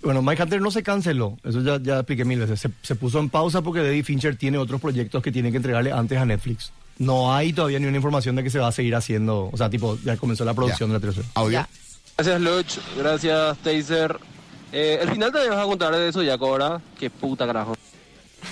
Bueno, 0.05 0.23
Mike 0.23 0.43
Hunter 0.43 0.61
no 0.61 0.71
se 0.71 0.83
canceló, 0.83 1.39
eso 1.45 1.61
ya, 1.63 1.79
ya 1.83 1.97
expliqué 2.01 2.25
mil 2.25 2.39
veces. 2.39 2.61
Se, 2.61 2.71
se 2.83 2.95
puso 2.95 3.19
en 3.19 3.31
pausa 3.31 3.63
porque 3.63 3.81
David 3.83 4.05
Fincher 4.05 4.37
tiene 4.37 4.59
otros 4.59 4.81
proyectos 4.81 5.23
que 5.23 5.33
tiene 5.33 5.51
que 5.51 5.57
entregarle 5.57 5.93
antes 5.93 6.19
a 6.19 6.25
Netflix. 6.27 6.73
No 6.99 7.35
hay 7.35 7.53
todavía 7.53 7.79
ni 7.81 7.87
una 7.87 7.97
información 7.97 8.37
de 8.37 8.45
que 8.45 8.51
se 8.51 8.59
va 8.59 8.69
a 8.69 8.73
seguir 8.73 8.95
haciendo, 8.95 9.49
o 9.53 9.57
sea, 9.57 9.69
tipo, 9.71 9.99
ya 10.05 10.17
comenzó 10.17 10.45
la 10.45 10.55
producción 10.55 10.91
Ya. 10.91 10.93
de 10.99 11.01
la 11.01 11.13
tercera. 11.13 11.27
Audio. 11.35 11.53
Ya. 11.53 11.69
Gracias, 12.17 12.41
Luch. 12.41 12.79
Gracias, 12.97 13.59
Taser. 13.59 14.17
Eh, 14.73 14.99
el 15.03 15.11
final 15.11 15.33
te 15.33 15.49
vas 15.49 15.59
a 15.59 15.65
contar 15.65 15.95
de 15.95 16.09
eso 16.09 16.23
ya, 16.23 16.35
ahora. 16.35 16.81
Qué 16.99 17.11
puta 17.11 17.47
carajo. 17.47 17.75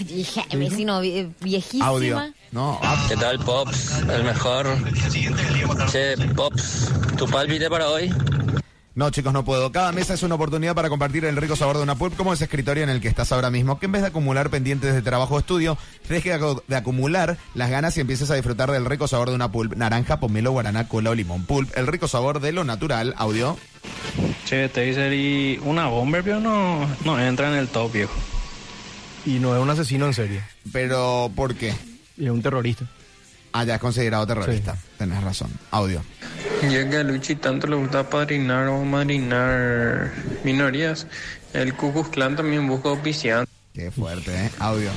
Vieja- 0.06 0.44
vecino, 0.56 1.02
vie- 1.02 1.30
viejísima. 1.40 1.86
Audio. 1.86 2.18
No, 2.50 2.78
ah, 2.82 3.06
¿Qué 3.08 3.16
tal, 3.16 3.38
Pops? 3.40 4.00
El 4.08 4.24
mejor. 4.24 4.66
Che, 5.90 6.16
Pops, 6.34 6.90
¿tu 7.18 7.26
pálpite 7.28 7.68
para 7.68 7.88
hoy? 7.90 8.10
No, 8.94 9.10
chicos, 9.10 9.32
no 9.32 9.44
puedo. 9.44 9.72
Cada 9.72 9.90
mesa 9.92 10.14
es 10.14 10.22
una 10.22 10.34
oportunidad 10.34 10.74
para 10.74 10.88
compartir 10.90 11.24
el 11.24 11.36
rico 11.36 11.56
sabor 11.56 11.76
de 11.78 11.82
una 11.82 11.94
pulp, 11.94 12.14
como 12.16 12.32
ese 12.32 12.44
escritorio 12.44 12.82
en 12.84 12.90
el 12.90 13.00
que 13.00 13.08
estás 13.08 13.32
ahora 13.32 13.50
mismo, 13.50 13.78
que 13.78 13.86
en 13.86 13.92
vez 13.92 14.02
de 14.02 14.08
acumular 14.08 14.50
pendientes 14.50 14.92
de 14.94 15.00
trabajo 15.02 15.34
o 15.36 15.38
estudio, 15.38 15.78
dejes 16.08 16.38
de 16.38 16.40
acu- 16.40 16.62
de 16.68 16.76
acumular 16.76 17.38
las 17.54 17.70
ganas 17.70 17.96
y 17.96 18.00
empieces 18.00 18.30
a 18.30 18.34
disfrutar 18.34 18.70
del 18.70 18.84
rico 18.84 19.08
sabor 19.08 19.30
de 19.30 19.34
una 19.34 19.50
pulp. 19.50 19.74
Naranja, 19.76 20.20
pomelo, 20.20 20.52
guaraná, 20.52 20.88
cola 20.88 21.10
o 21.10 21.14
limón. 21.14 21.44
Pulp, 21.46 21.70
el 21.76 21.86
rico 21.86 22.06
sabor 22.08 22.40
de 22.40 22.52
lo 22.52 22.64
natural. 22.64 23.14
Audio. 23.16 23.56
Che, 24.44 24.68
Taser 24.68 25.12
y 25.14 25.58
una 25.64 25.86
bomber, 25.86 26.22
pero 26.22 26.40
no, 26.40 26.86
no 27.04 27.18
entra 27.18 27.48
en 27.48 27.54
el 27.56 27.68
top, 27.68 27.92
viejo. 27.92 28.12
Y 29.24 29.38
no 29.38 29.54
es 29.56 29.62
un 29.62 29.70
asesino 29.70 30.06
en 30.06 30.14
serie, 30.14 30.42
Pero, 30.72 31.30
¿por 31.34 31.54
qué? 31.54 31.74
y 32.18 32.24
es 32.26 32.30
un 32.30 32.42
terrorista. 32.42 32.84
Ah, 33.52 33.64
ya 33.64 33.74
es 33.74 33.80
considerado 33.80 34.26
terrorista. 34.26 34.76
Tenés 34.98 35.22
razón. 35.22 35.50
Audio. 35.70 36.02
Ya 36.62 36.88
que 36.88 36.96
a 36.96 37.02
Luchi 37.02 37.34
tanto 37.36 37.66
le 37.66 37.76
gusta 37.76 38.08
padrinar 38.08 38.68
o 38.68 38.82
madrinar 38.84 40.12
minorías, 40.44 41.06
el 41.52 41.74
Ku 41.74 41.92
Klux 41.92 42.08
Klan 42.08 42.36
también 42.36 42.66
busca 42.66 42.88
auspiciantes. 42.88 43.61
Qué 43.72 43.90
fuerte, 43.90 44.30
¿eh? 44.30 44.50
Audio. 44.58 44.90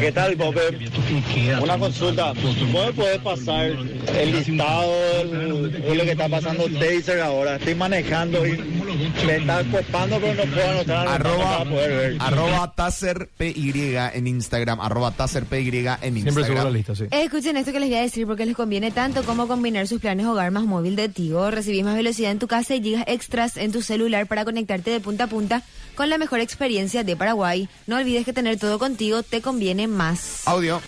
¿Qué 0.00 0.10
tal, 0.10 0.34
Pope? 0.38 0.60
Una 1.62 1.78
consulta. 1.78 2.32
¿Cómo 2.32 2.92
puedes 2.92 3.18
pasar 3.18 3.66
el 3.66 4.32
listado 4.32 4.90
de 5.22 5.94
lo 5.94 6.04
que 6.04 6.12
está 6.12 6.30
pasando 6.30 6.64
Taser 6.64 7.20
ahora? 7.20 7.56
Estoy 7.56 7.74
manejando 7.74 8.46
y 8.46 8.56
me 9.26 9.36
está 9.36 9.62
copando, 9.64 10.18
pero 10.18 10.46
no 10.46 10.50
puedo 10.50 10.70
anotar. 10.70 11.08
Arroba, 11.08 11.58
para 11.58 11.70
poder 11.70 11.90
ver. 11.90 12.16
arroba 12.20 12.72
TaserPY 12.74 13.96
en 14.14 14.26
Instagram, 14.26 14.80
arroba 14.80 15.10
TaserPY 15.10 15.58
en 15.58 15.66
Instagram. 15.66 16.22
Siempre 16.22 16.44
subo 16.44 16.64
la 16.64 16.70
lista, 16.70 16.94
sí. 16.94 17.04
Escuchen 17.10 17.58
esto 17.58 17.70
que 17.70 17.80
les 17.80 17.90
voy 17.90 17.98
a 17.98 18.02
decir 18.02 18.26
porque 18.26 18.46
les 18.46 18.56
conviene 18.56 18.90
tanto 18.92 19.24
como 19.24 19.46
combinar 19.46 19.86
sus 19.86 20.00
planes 20.00 20.24
hogar 20.24 20.50
más 20.52 20.64
móvil 20.64 20.96
de 20.96 21.10
Tigo. 21.10 21.50
Recibís 21.50 21.84
más 21.84 21.96
velocidad 21.96 22.30
en 22.30 22.38
tu 22.38 22.48
casa 22.48 22.74
y 22.74 22.82
gigas 22.82 23.04
extras 23.08 23.58
en 23.58 23.72
tu 23.72 23.82
celular 23.82 24.26
para 24.26 24.46
conectarte 24.46 24.90
de 24.90 25.00
punta 25.00 25.24
a 25.24 25.26
punta 25.26 25.62
con 25.94 26.08
la 26.08 26.16
mejor 26.16 26.40
experiencia 26.40 27.04
de 27.04 27.16
Paraguay. 27.16 27.68
No 27.86 27.96
olvides 27.96 28.21
que 28.24 28.32
tener 28.32 28.58
todo 28.58 28.78
contigo 28.78 29.22
te 29.22 29.40
conviene 29.42 29.88
más. 29.88 30.46
Audio. 30.46 30.80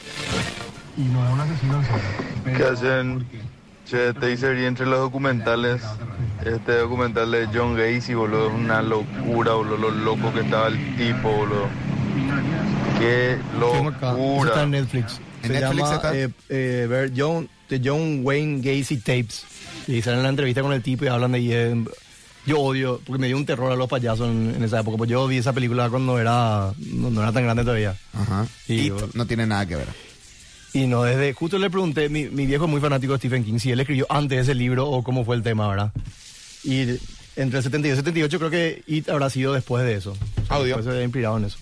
¿Qué 2.56 2.62
hacen? 2.64 3.26
Che, 3.86 4.14
Taser 4.14 4.56
y 4.58 4.64
entre 4.64 4.86
los 4.86 4.98
documentales, 4.98 5.82
este 6.44 6.78
documental 6.78 7.30
de 7.30 7.46
John 7.52 7.76
Gacy, 7.76 8.14
boludo, 8.14 8.48
es 8.48 8.54
una 8.54 8.80
locura, 8.80 9.52
boludo, 9.52 9.76
lo 9.76 9.90
loco 9.90 10.32
que 10.32 10.40
estaba 10.40 10.68
el 10.68 10.96
tipo, 10.96 11.30
boludo. 11.30 11.68
Qué 12.98 13.38
locura. 13.58 14.48
Está 14.50 14.62
en 14.62 14.70
Netflix. 14.70 15.20
¿En 15.42 15.48
Se 15.48 15.60
Netflix 15.60 15.82
llama 15.82 15.94
está? 15.96 16.16
eh, 16.16 16.30
eh, 16.48 16.86
ver 16.88 17.12
John, 17.14 17.48
The 17.68 17.80
John 17.84 18.20
Wayne 18.22 18.62
Gacy 18.62 18.96
Tapes. 18.98 19.44
Y 19.86 20.00
salen 20.00 20.20
en 20.20 20.22
la 20.22 20.28
entrevista 20.30 20.62
con 20.62 20.72
el 20.72 20.82
tipo 20.82 21.04
y 21.04 21.08
hablan 21.08 21.32
de... 21.32 21.84
yo 22.46 22.60
odio, 22.60 23.00
porque 23.06 23.20
me 23.20 23.26
dio 23.26 23.36
un 23.36 23.46
terror 23.46 23.72
a 23.72 23.76
los 23.76 23.88
payasos 23.88 24.28
en, 24.30 24.54
en 24.56 24.62
esa 24.64 24.80
época. 24.80 24.96
Pues 24.98 25.10
yo 25.10 25.26
vi 25.26 25.38
esa 25.38 25.52
película 25.52 25.88
cuando 25.90 26.18
era 26.18 26.72
no, 26.78 27.10
no 27.10 27.22
era 27.22 27.32
tan 27.32 27.44
grande 27.44 27.62
todavía. 27.62 27.96
Ajá. 28.12 28.46
Y- 28.68 28.88
Y 28.88 28.92
no 29.14 29.26
tiene 29.26 29.46
nada 29.46 29.66
que 29.66 29.76
ver. 29.76 29.88
Y 30.72 30.86
no, 30.88 31.04
desde... 31.04 31.32
Justo 31.34 31.56
le 31.58 31.70
pregunté, 31.70 32.08
mi, 32.08 32.24
mi 32.24 32.46
viejo 32.46 32.64
es 32.64 32.70
muy 32.70 32.80
fanático 32.80 33.12
de 33.12 33.18
Stephen 33.18 33.44
King, 33.44 33.58
si 33.60 33.70
él 33.70 33.78
escribió 33.80 34.06
antes 34.10 34.40
ese 34.40 34.54
libro 34.56 34.88
o 34.88 35.02
cómo 35.04 35.24
fue 35.24 35.36
el 35.36 35.42
tema, 35.44 35.68
¿verdad? 35.68 35.92
Y 36.64 36.80
entre 37.36 37.58
el 37.58 37.62
72 37.64 37.94
y 37.94 38.00
78 38.00 38.38
creo 38.38 38.50
que 38.50 38.82
It 38.88 39.08
habrá 39.08 39.30
sido 39.30 39.52
después 39.52 39.84
de 39.84 39.94
eso. 39.94 40.16
Audio. 40.48 40.66
Después 40.66 40.84
se 40.86 40.90
había 40.90 41.04
inspirado 41.04 41.38
en 41.38 41.44
eso. 41.44 41.58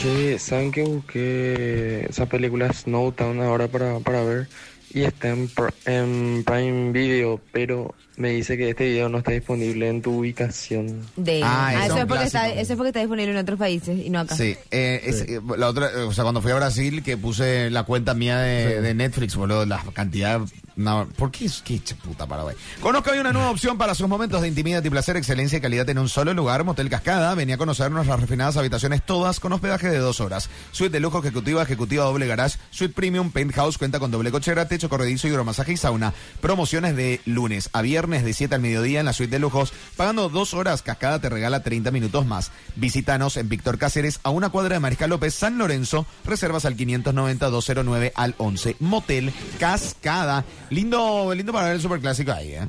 Che, 0.00 0.38
¿saben 0.38 0.72
que 0.72 0.82
busqué 0.82 2.06
esa 2.08 2.26
película 2.26 2.72
Snowtown 2.72 3.40
ahora 3.40 3.68
para, 3.68 3.98
para 4.00 4.22
ver? 4.24 4.48
Y 4.94 5.02
está 5.02 5.28
en, 5.30 5.48
Pr- 5.48 5.72
en 5.86 6.42
Prime 6.44 6.92
Video, 6.92 7.40
pero 7.52 7.94
me 8.16 8.30
dice 8.30 8.56
que 8.56 8.70
este 8.70 8.84
video 8.84 9.08
no 9.08 9.18
está 9.18 9.32
disponible 9.32 9.88
en 9.88 10.02
tu 10.02 10.18
ubicación. 10.18 11.00
De, 11.16 11.42
Ah, 11.42 11.68
ah, 11.68 11.86
eso, 11.86 11.98
es 11.98 12.04
porque 12.06 12.24
está, 12.24 12.40
clásico. 12.40 12.60
eso 12.60 12.72
es 12.72 12.76
porque 12.76 12.88
está 12.88 13.00
disponible 13.00 13.32
en 13.32 13.38
otros 13.38 13.58
países 13.58 13.98
y 14.04 14.10
no 14.10 14.20
acá. 14.20 14.36
Sí, 14.36 14.56
eh, 14.70 15.00
es- 15.04 15.22
eh, 15.22 15.40
la 15.56 15.68
otra, 15.68 15.90
eh, 15.90 15.96
o 16.02 16.12
sea, 16.12 16.22
cuando 16.24 16.42
fui 16.42 16.50
a 16.52 16.56
Brasil, 16.56 17.02
que 17.02 17.16
puse 17.16 17.70
la 17.70 17.84
cuenta 17.84 18.12
mía 18.14 18.38
de, 18.38 18.80
de 18.82 18.94
Netflix, 18.94 19.34
boludo, 19.34 19.64
la 19.66 19.82
cantidad. 19.94 20.40
No, 20.74 21.06
¿Por 21.16 21.30
qué 21.30 21.44
es 21.46 21.60
que 21.62 21.80
puta 22.02 22.26
Paraguay? 22.26 22.56
Conozca 22.80 23.10
hoy 23.12 23.18
una 23.18 23.32
nueva 23.32 23.50
opción 23.50 23.76
para 23.76 23.94
sus 23.94 24.08
momentos 24.08 24.40
de 24.42 24.48
intimidad 24.48 24.82
y 24.84 24.88
placer, 24.90 25.16
excelencia 25.16 25.58
y 25.58 25.60
calidad 25.60 25.88
en 25.90 25.98
un 25.98 26.08
solo 26.08 26.32
lugar, 26.34 26.64
Motel 26.64 26.88
Cascada. 26.88 27.34
Venía 27.34 27.56
a 27.56 27.58
conocer 27.58 27.90
nuestras 27.90 28.20
refinadas 28.20 28.56
habitaciones 28.56 29.04
todas 29.04 29.38
con 29.40 29.52
hospedaje 29.52 29.88
de 29.88 29.98
dos 29.98 30.20
horas. 30.20 30.48
Suite 30.70 30.92
de 30.92 31.00
lujo 31.00 31.18
ejecutiva, 31.18 31.62
ejecutiva 31.62 32.04
doble 32.04 32.26
garage, 32.26 32.58
suite 32.70 32.94
premium, 32.94 33.30
penthouse, 33.30 33.76
cuenta 33.78 33.98
con 33.98 34.10
doble 34.10 34.30
cochera, 34.30 34.66
techo 34.68 34.88
corredizo, 34.88 35.28
hidromasaje 35.28 35.72
y 35.72 35.76
sauna. 35.76 36.14
Promociones 36.40 36.96
de 36.96 37.20
lunes 37.26 37.68
a 37.72 37.82
viernes 37.82 38.01
de 38.08 38.32
7 38.34 38.54
al 38.54 38.60
mediodía 38.60 39.00
en 39.00 39.06
la 39.06 39.12
suite 39.12 39.30
de 39.30 39.38
lujos. 39.38 39.72
Pagando 39.96 40.28
dos 40.28 40.54
horas, 40.54 40.82
Cascada 40.82 41.20
te 41.20 41.28
regala 41.28 41.62
30 41.62 41.90
minutos 41.90 42.26
más. 42.26 42.50
Visítanos 42.76 43.36
en 43.36 43.48
Víctor 43.48 43.78
Cáceres, 43.78 44.20
a 44.22 44.30
una 44.30 44.50
cuadra 44.50 44.74
de 44.74 44.80
Mariscal 44.80 45.10
López, 45.10 45.34
San 45.34 45.58
Lorenzo. 45.58 46.06
Reservas 46.24 46.64
al 46.64 46.76
590-209 46.76 48.12
al 48.14 48.34
11. 48.38 48.76
Motel 48.80 49.32
Cascada. 49.58 50.44
Lindo, 50.70 51.32
lindo 51.34 51.52
para 51.52 51.66
ver 51.66 51.76
el 51.76 51.82
superclásico 51.82 52.32
ahí, 52.32 52.52
¿eh? 52.54 52.66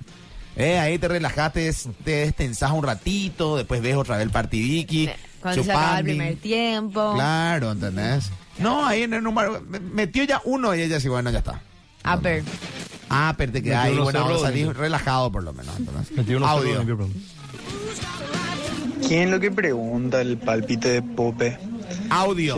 Eh, 0.56 0.78
ahí 0.78 1.00
te 1.00 1.08
relajaste, 1.08 1.74
te 2.04 2.12
destensás 2.12 2.72
un 2.72 2.84
ratito, 2.84 3.58
después 3.58 3.82
ves 3.82 3.96
otra 3.96 4.17
vez 4.17 4.26
el 4.26 4.32
partidiki. 4.32 5.10
Cuando 5.41 5.63
se 5.63 5.72
acaba 5.72 5.98
el 5.98 6.04
primer 6.06 6.36
tiempo. 6.38 7.13
Claro, 7.15 7.72
¿entendés? 7.72 8.30
No, 8.60 8.86
ahí 8.86 9.02
en 9.02 9.15
el 9.15 9.24
número, 9.24 9.62
me- 9.67 9.80
metió 9.80 10.24
ya 10.26 10.41
uno 10.46 10.76
y 10.76 10.82
ella 10.84 11.00
sí, 11.00 11.10
bueno, 11.10 11.32
ya 11.32 11.39
está. 11.39 11.60
Upper. 12.06 12.43
Ah, 13.10 13.34
pero 13.38 13.52
te 13.52 13.62
quedás 13.62 13.86
ahí, 13.86 13.92
Metió 13.92 14.02
uno 14.02 14.04
bueno, 14.06 14.20
cero, 14.26 14.36
ahora 14.36 14.50
salís 14.50 14.76
relajado 14.78 15.32
por 15.32 15.44
lo 15.44 15.54
menos. 15.54 15.76
Audio. 16.48 16.84
¿Quién 19.08 19.24
es 19.24 19.30
lo 19.30 19.39
que 19.39 19.52
pregunta 19.52 20.22
el 20.22 20.38
palpite 20.38 20.89
de 20.89 21.02
Pope? 21.02 21.58
Audio. 22.10 22.58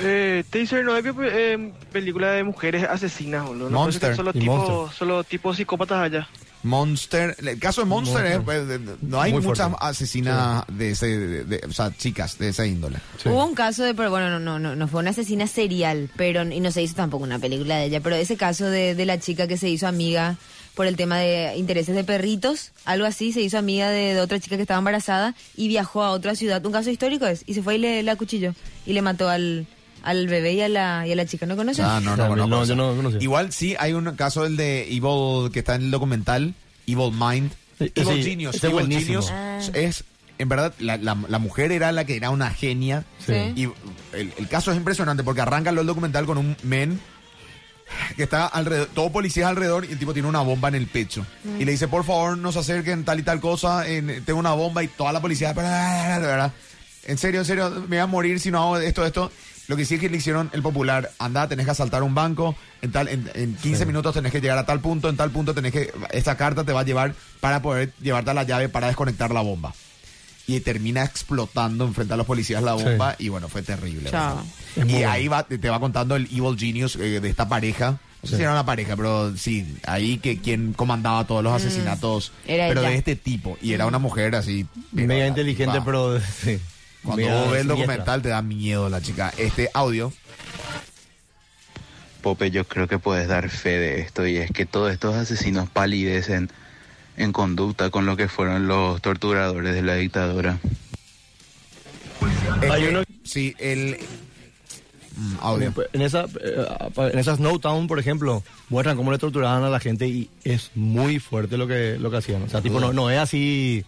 Eh, 0.00 0.44
Taser, 0.48 0.84
no 0.84 0.94
hay 0.94 1.02
eh, 1.04 1.72
película 1.90 2.30
de 2.30 2.44
mujeres 2.44 2.84
asesinas, 2.84 3.44
boludo. 3.44 3.70
No 3.70 3.80
Monster. 3.80 4.10
que 4.10 4.16
Solo 4.16 4.30
Y 4.32 4.40
tipo, 4.40 4.56
Monster. 4.56 4.96
solo 4.96 5.24
tipo 5.24 5.52
psicópatas 5.54 5.98
allá. 5.98 6.28
Monster, 6.62 7.36
el 7.38 7.58
caso 7.58 7.82
de 7.82 7.86
Monster, 7.86 8.38
Monster. 8.38 8.80
es, 8.80 8.80
pues, 8.86 8.98
no 9.02 9.20
hay 9.20 9.32
Muy 9.32 9.42
muchas 9.42 9.68
fuerte. 9.68 9.86
asesinas 9.86 10.64
de 10.68 10.90
ese, 10.90 11.06
de, 11.18 11.44
de- 11.44 11.66
o 11.68 11.72
sea, 11.72 11.96
chicas 11.96 12.38
de 12.38 12.48
esa 12.48 12.66
índole. 12.66 12.98
Hubo 13.24 13.44
un 13.44 13.54
caso 13.54 13.84
de, 13.84 13.94
pero 13.94 14.10
bueno, 14.10 14.28
no, 14.30 14.38
no, 14.40 14.58
no, 14.58 14.74
no 14.76 14.88
fue 14.88 15.00
una 15.00 15.10
asesina 15.10 15.46
serial, 15.46 16.10
pero 16.16 16.42
y 16.50 16.60
no 16.60 16.70
se 16.70 16.82
hizo 16.82 16.94
tampoco 16.94 17.24
una 17.24 17.38
película 17.38 17.76
de 17.76 17.84
ella, 17.86 18.00
pero 18.00 18.16
ese 18.16 18.36
caso 18.36 18.66
de, 18.66 18.94
de 18.94 19.06
la 19.06 19.18
chica 19.18 19.46
que 19.46 19.56
se 19.56 19.68
hizo 19.68 19.86
amiga 19.86 20.36
por 20.74 20.86
el 20.86 20.96
tema 20.96 21.18
de 21.18 21.54
intereses 21.56 21.94
de 21.96 22.04
perritos, 22.04 22.70
algo 22.84 23.04
así, 23.06 23.32
se 23.32 23.40
hizo 23.40 23.58
amiga 23.58 23.88
de, 23.90 24.14
de 24.14 24.20
otra 24.20 24.38
chica 24.38 24.54
que 24.56 24.62
estaba 24.62 24.78
embarazada 24.78 25.34
y 25.56 25.66
viajó 25.68 26.02
a 26.04 26.10
otra 26.10 26.34
ciudad, 26.36 26.64
un 26.64 26.72
caso 26.72 26.90
histórico 26.90 27.26
es, 27.26 27.42
y 27.46 27.54
se 27.54 27.62
fue 27.62 27.76
y 27.76 27.78
le, 27.78 28.02
la 28.04 28.12
acuchilló 28.12 28.54
y 28.86 28.92
le 28.92 29.02
mató 29.02 29.28
al, 29.28 29.66
al 30.08 30.26
bebé 30.28 30.52
y 30.54 30.60
a 30.62 30.68
la, 30.68 31.06
y 31.06 31.12
a 31.12 31.16
la 31.16 31.26
chica, 31.26 31.46
¿no 31.46 31.56
conoces? 31.56 31.84
Ah, 31.84 32.00
no, 32.02 32.16
no, 32.16 32.28
No, 32.28 32.28
conozco 32.46 32.74
yo 32.74 33.08
eso. 33.10 33.18
Igual 33.20 33.52
sí, 33.52 33.76
hay 33.78 33.92
un 33.92 34.14
caso, 34.16 34.44
el 34.46 34.56
de 34.56 34.84
Evil, 34.94 35.50
que 35.52 35.58
está 35.60 35.74
en 35.74 35.82
el 35.82 35.90
documental, 35.90 36.54
Evil 36.86 37.12
Mind. 37.12 37.52
Sí, 37.78 37.92
Evil 37.94 38.22
sí, 38.24 38.30
Genius. 38.30 38.56
Evil 38.64 38.72
buenísimo. 38.74 39.22
Genius 39.22 39.30
Ah. 39.32 39.58
es, 39.74 40.04
en 40.38 40.48
verdad, 40.48 40.72
la, 40.78 40.96
la- 40.96 41.16
la 41.28 41.38
mujer 41.38 41.72
era 41.72 41.92
la 41.92 42.04
que 42.04 42.16
era 42.16 42.30
una 42.30 42.50
genia. 42.50 43.04
Sí. 43.24 43.32
Y 43.54 43.64
el, 44.16 44.32
el 44.38 44.48
caso 44.48 44.70
es 44.72 44.76
impresionante 44.76 45.22
porque 45.22 45.40
arranca 45.42 45.70
el 45.70 45.86
documental 45.86 46.26
con 46.26 46.38
un 46.38 46.56
men 46.62 47.00
que 48.16 48.24
está 48.24 48.46
alrededor, 48.46 48.88
todo 48.94 49.10
policías 49.10 49.48
alrededor 49.48 49.84
y 49.86 49.92
el 49.92 49.98
tipo 49.98 50.12
tiene 50.12 50.28
una 50.28 50.40
bomba 50.42 50.68
en 50.68 50.74
el 50.74 50.86
pecho. 50.86 51.24
Mm. 51.44 51.60
Y 51.60 51.64
le 51.64 51.72
dice, 51.72 51.88
por 51.88 52.04
favor, 52.04 52.36
no 52.36 52.52
se 52.52 52.58
acerquen 52.58 53.04
tal 53.04 53.18
y 53.20 53.22
tal 53.22 53.40
cosa, 53.40 53.88
en- 53.88 54.22
tengo 54.24 54.38
una 54.38 54.52
bomba 54.52 54.82
y 54.82 54.88
toda 54.88 55.12
la 55.12 55.20
policía, 55.20 55.52
¿verdad? 55.52 56.52
En 57.06 57.16
serio, 57.16 57.40
en 57.40 57.46
serio, 57.46 57.70
me 57.88 57.96
voy 57.96 57.98
a 57.98 58.06
morir 58.06 58.38
si 58.40 58.50
no 58.50 58.58
hago 58.62 58.76
esto, 58.78 59.04
esto. 59.06 59.32
Lo 59.68 59.76
que 59.76 59.84
sí 59.84 59.94
es 59.94 60.00
que 60.00 60.08
le 60.08 60.16
hicieron 60.16 60.50
el 60.52 60.62
popular, 60.62 61.10
anda, 61.18 61.46
tenés 61.46 61.66
que 61.66 61.72
asaltar 61.72 62.02
un 62.02 62.14
banco, 62.14 62.56
en 62.82 62.90
tal, 62.90 63.06
en, 63.08 63.30
en 63.34 63.54
15 63.54 63.84
minutos 63.86 64.14
tenés 64.14 64.32
que 64.32 64.40
llegar 64.40 64.56
a 64.58 64.64
tal 64.66 64.80
punto, 64.80 65.08
en 65.10 65.16
tal 65.16 65.30
punto 65.30 65.54
tenés 65.54 65.72
que, 65.72 65.92
esta 66.10 66.36
carta 66.38 66.64
te 66.64 66.72
va 66.72 66.80
a 66.80 66.84
llevar 66.84 67.14
para 67.40 67.60
poder 67.62 67.92
llevarte 68.00 68.30
a 68.30 68.34
la 68.34 68.44
llave 68.44 68.68
para 68.70 68.86
desconectar 68.86 69.30
la 69.30 69.42
bomba. 69.42 69.74
Y 70.46 70.60
termina 70.60 71.04
explotando 71.04 71.84
enfrente 71.84 72.14
a 72.14 72.16
los 72.16 72.24
policías 72.26 72.62
la 72.62 72.72
bomba 72.72 73.14
y 73.18 73.28
bueno, 73.28 73.48
fue 73.50 73.60
terrible. 73.62 74.08
Y 74.76 74.80
bueno. 74.80 75.10
ahí 75.10 75.28
va, 75.28 75.42
te 75.42 75.58
te 75.58 75.68
va 75.68 75.78
contando 75.78 76.16
el 76.16 76.24
Evil 76.32 76.58
Genius 76.58 76.96
eh, 76.96 77.20
de 77.20 77.28
esta 77.28 77.46
pareja. 77.46 77.90
No 78.22 78.26
sé 78.26 78.28
Sí. 78.30 78.36
si 78.36 78.42
era 78.42 78.52
una 78.52 78.64
pareja, 78.64 78.96
pero 78.96 79.36
sí, 79.36 79.76
ahí 79.86 80.16
que 80.16 80.38
quien 80.40 80.72
comandaba 80.72 81.24
todos 81.26 81.44
los 81.44 81.52
asesinatos, 81.52 82.32
Mm. 82.46 82.50
Era 82.50 82.68
pero 82.68 82.80
ella. 82.80 82.90
de 82.90 82.96
este 82.96 83.14
tipo. 83.16 83.58
Y 83.60 83.74
era 83.74 83.84
una 83.86 83.98
mujer 83.98 84.34
así. 84.34 84.66
la 84.92 85.26
inteligente, 85.28 85.74
tipa- 85.78 85.84
pero 85.84 86.18
sí. 86.42 86.58
Cuando 87.04 87.28
vos 87.28 87.52
ves 87.52 87.60
el 87.62 87.68
documental 87.68 88.22
te 88.22 88.28
da 88.28 88.42
miedo 88.42 88.88
la 88.88 89.00
chica. 89.00 89.32
Este 89.36 89.70
audio. 89.74 90.12
Pope, 92.22 92.50
yo 92.50 92.64
creo 92.66 92.88
que 92.88 92.98
puedes 92.98 93.28
dar 93.28 93.48
fe 93.48 93.78
de 93.78 94.00
esto 94.00 94.26
y 94.26 94.36
es 94.36 94.50
que 94.50 94.66
todos 94.66 94.92
estos 94.92 95.14
asesinos 95.14 95.68
palidecen 95.68 96.50
en 97.16 97.32
conducta 97.32 97.90
con 97.90 98.06
lo 98.06 98.16
que 98.16 98.28
fueron 98.28 98.66
los 98.66 99.00
torturadores 99.00 99.74
de 99.74 99.82
la 99.82 99.94
dictadura. 99.94 100.58
Hay 102.70 102.84
uno... 102.84 103.02
Sí, 103.24 103.54
el... 103.58 103.98
Mm, 105.16 105.34
audio. 105.40 105.74
En 105.92 106.02
esa, 106.02 106.26
eh, 106.40 106.66
en 106.96 107.18
esa 107.18 107.36
Snowtown, 107.36 107.88
por 107.88 107.98
ejemplo, 107.98 108.44
muestran 108.68 108.96
cómo 108.96 109.10
le 109.10 109.18
torturaban 109.18 109.64
a 109.64 109.68
la 109.68 109.80
gente 109.80 110.06
y 110.06 110.30
es 110.44 110.70
muy 110.74 111.18
fuerte 111.18 111.56
lo 111.56 111.66
que, 111.66 111.96
lo 111.98 112.10
que 112.10 112.18
hacían. 112.18 112.42
O 112.42 112.48
sea, 112.48 112.62
tipo, 112.62 112.78
no, 112.78 112.92
no 112.92 113.10
es 113.10 113.18
así. 113.18 113.84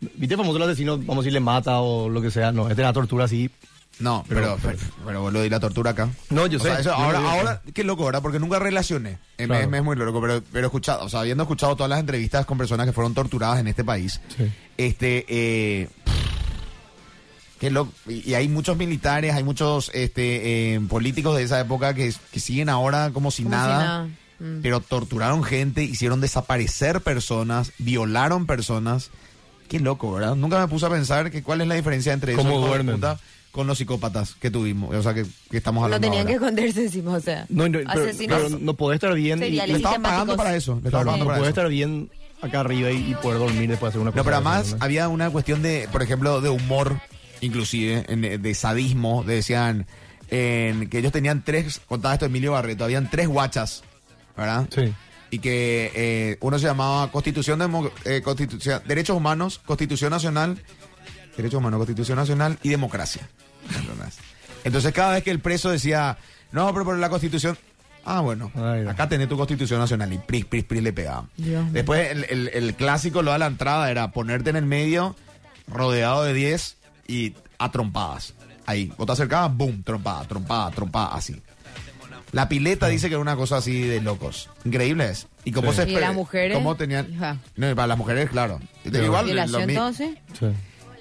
¿Viste 0.00 0.36
famoso 0.36 0.56
el 0.58 0.62
asesino? 0.64 0.98
Vamos 0.98 1.16
a 1.16 1.20
decir, 1.20 1.32
le 1.32 1.40
mata 1.40 1.80
o 1.80 2.08
lo 2.08 2.20
que 2.22 2.30
sea. 2.30 2.52
No, 2.52 2.68
es 2.68 2.76
de 2.76 2.82
la 2.82 2.92
tortura 2.92 3.24
así. 3.24 3.50
No, 3.98 4.24
pero, 4.28 4.58
pero, 4.62 4.76
pero 5.06 5.20
boludo, 5.22 5.44
¿y 5.46 5.48
la 5.48 5.58
tortura 5.58 5.92
acá? 5.92 6.10
No, 6.28 6.46
yo 6.46 6.58
O 6.58 6.62
sé. 6.62 6.68
sea, 6.68 6.80
eso 6.80 6.90
Yo 6.90 6.94
ahora, 6.96 7.18
ahora, 7.30 7.62
qué 7.72 7.82
loco, 7.82 8.04
¿verdad? 8.04 8.20
Porque 8.20 8.38
nunca 8.38 8.58
relacioné. 8.58 9.12
Eh, 9.38 9.46
me- 9.46 9.46
Claro. 9.46 9.70
Me, 9.70 9.78
es 9.78 9.84
muy 9.84 9.96
loco, 9.96 10.20
pero, 10.20 10.42
pero 10.52 10.66
escuchado, 10.66 11.02
o 11.04 11.08
sea, 11.08 11.20
habiendo 11.20 11.44
escuchado 11.44 11.76
todas 11.76 11.88
las 11.88 12.00
entrevistas 12.00 12.44
con 12.44 12.58
personas 12.58 12.84
que 12.84 12.92
fueron 12.92 13.14
torturadas 13.14 13.58
en 13.58 13.68
este 13.68 13.84
país, 13.84 14.20
este, 14.76 15.24
eh, 15.28 15.88
qué 17.58 17.70
loco. 17.70 17.90
Y, 18.06 18.30
y 18.30 18.34
hay 18.34 18.48
muchos 18.48 18.76
militares, 18.76 19.34
hay 19.34 19.42
muchos 19.44 19.90
este, 19.94 20.74
eh, 20.74 20.80
políticos 20.88 21.34
de 21.36 21.44
esa 21.44 21.58
época 21.60 21.94
que, 21.94 22.12
que 22.30 22.40
siguen 22.40 22.68
ahora 22.68 23.10
como 23.14 23.30
si 23.30 23.44
Como 23.44 23.54
si 23.54 23.60
nada. 23.62 23.78
nada. 23.78 24.08
Mm. 24.38 24.60
pero 24.60 24.80
torturaron 24.80 25.42
gente, 25.42 25.82
hicieron 25.82 26.20
desaparecer 26.20 27.00
personas, 27.00 27.72
violaron 27.78 28.44
personas. 28.44 29.10
Qué 29.68 29.80
loco, 29.80 30.12
¿verdad? 30.12 30.34
Nunca 30.36 30.60
me 30.60 30.68
puse 30.68 30.86
a 30.86 30.90
pensar 30.90 31.30
que 31.30 31.42
cuál 31.42 31.60
es 31.60 31.66
la 31.68 31.74
diferencia 31.74 32.12
entre 32.12 32.32
eso 32.32 32.42
¿Cómo 32.42 32.60
duermen? 32.66 32.96
puta, 32.96 33.18
con 33.50 33.66
los 33.66 33.78
psicópatas 33.78 34.34
que 34.40 34.50
tuvimos, 34.50 34.94
o 34.94 35.02
sea, 35.02 35.14
que, 35.14 35.24
que 35.50 35.56
estamos 35.56 35.80
No 35.80 35.84
hablando 35.86 36.06
tenían 36.06 36.26
que 36.26 36.34
esconderse 36.34 36.84
encima, 36.84 37.12
o 37.14 37.20
sea. 37.20 37.46
No, 37.48 37.68
no, 37.68 37.78
pero, 37.78 38.02
asesinos. 38.02 38.42
pero 38.42 38.58
no 38.58 38.74
puede 38.74 38.96
estar 38.96 39.14
bien. 39.14 39.38
y- 39.42 39.50
Le 39.50 39.56
estaban 39.56 39.70
sistemáticos. 39.76 40.02
pagando 40.10 40.36
para 40.36 40.56
eso. 40.56 40.72
Le 40.82 40.88
estaban 40.88 40.90
Claro, 40.90 41.04
pagando 41.06 41.24
no 41.24 41.28
para 41.28 41.38
puede 41.38 41.50
eso. 41.50 41.60
estar 41.60 41.70
bien 41.70 42.10
acá 42.42 42.60
arriba 42.60 42.90
y, 42.90 43.12
y 43.12 43.14
poder 43.14 43.38
dormir 43.38 43.68
después 43.70 43.88
de 43.88 43.88
hacer 43.88 44.00
una 44.02 44.10
cosa. 44.10 44.20
No, 44.20 44.24
pero 44.24 44.36
además 44.36 44.72
¿no? 44.78 44.84
había 44.84 45.08
una 45.08 45.30
cuestión 45.30 45.62
de, 45.62 45.88
por 45.90 46.02
ejemplo, 46.02 46.40
de 46.42 46.50
humor, 46.50 47.00
inclusive, 47.40 48.04
en- 48.08 48.42
de 48.42 48.54
sadismo. 48.54 49.24
Decían 49.24 49.86
en, 50.30 50.88
que 50.90 50.98
ellos 50.98 51.12
tenían 51.12 51.42
tres, 51.44 51.80
contaba 51.88 52.14
esto 52.14 52.26
Emilio 52.26 52.52
Barreto, 52.52 52.84
habían 52.84 53.08
tres 53.10 53.26
guachas, 53.28 53.82
¿verdad? 54.36 54.68
Sí. 54.74 54.92
Y 55.30 55.38
que 55.40 55.90
eh, 55.94 56.38
uno 56.40 56.58
se 56.58 56.66
llamaba 56.66 57.10
Constitución, 57.10 57.58
Demo- 57.58 57.90
eh, 58.04 58.22
Constitución 58.22 58.80
Derechos 58.86 59.16
Humanos, 59.16 59.60
Constitución 59.64 60.10
Nacional, 60.10 60.62
Derechos 61.36 61.58
Humanos, 61.58 61.78
Constitución 61.78 62.16
Nacional 62.16 62.58
y 62.62 62.68
Democracia. 62.68 63.28
Entonces 64.64 64.92
cada 64.92 65.12
vez 65.14 65.24
que 65.24 65.30
el 65.30 65.40
preso 65.40 65.70
decía, 65.70 66.18
no, 66.52 66.72
pero 66.72 66.84
por 66.84 66.98
la 66.98 67.08
Constitución... 67.08 67.58
Ah, 68.08 68.20
bueno, 68.20 68.52
acá 68.88 69.08
tenés 69.08 69.28
tu 69.28 69.36
Constitución 69.36 69.80
Nacional 69.80 70.12
y 70.12 70.18
pris, 70.18 70.44
pris, 70.44 70.62
pris 70.62 70.80
le 70.80 70.92
pegaba. 70.92 71.26
Dios. 71.36 71.72
Después 71.72 72.08
el, 72.12 72.24
el- 72.30 72.48
el 72.54 72.74
clásico, 72.74 73.20
lo 73.22 73.32
de 73.32 73.38
la 73.40 73.46
entrada, 73.46 73.90
era 73.90 74.12
ponerte 74.12 74.50
en 74.50 74.56
el 74.56 74.64
medio, 74.64 75.16
rodeado 75.66 76.22
de 76.22 76.32
10 76.32 76.76
y 77.08 77.34
a 77.58 77.72
trompadas. 77.72 78.34
Ahí, 78.64 78.92
vos 78.96 79.06
te 79.06 79.12
acercabas, 79.12 79.56
boom, 79.56 79.82
trompada, 79.82 80.22
trompada, 80.24 80.70
trompada, 80.70 81.14
así. 81.16 81.40
La 82.32 82.48
pileta 82.48 82.88
dice 82.88 83.08
que 83.08 83.14
era 83.14 83.22
una 83.22 83.36
cosa 83.36 83.58
así 83.58 83.82
de 83.82 84.00
locos. 84.00 84.50
Increíble 84.64 85.10
es. 85.10 85.26
Y 85.44 85.52
cómo 85.52 85.72
Sí. 85.72 85.82
se 85.82 85.90
¿Y 85.90 85.94
las 85.96 86.14
mujeres? 86.14 86.56
¿Cómo 86.56 86.74
tenían? 86.76 87.10
Hija. 87.12 87.36
No, 87.56 87.70
y 87.70 87.74
para 87.74 87.86
las 87.86 87.98
mujeres, 87.98 88.28
claro. 88.30 88.60
Igual, 88.84 89.26
lo 89.26 89.32
¿Violación 89.32 89.66
mi- 89.66 89.74
todo, 89.74 89.92
sí? 89.92 90.14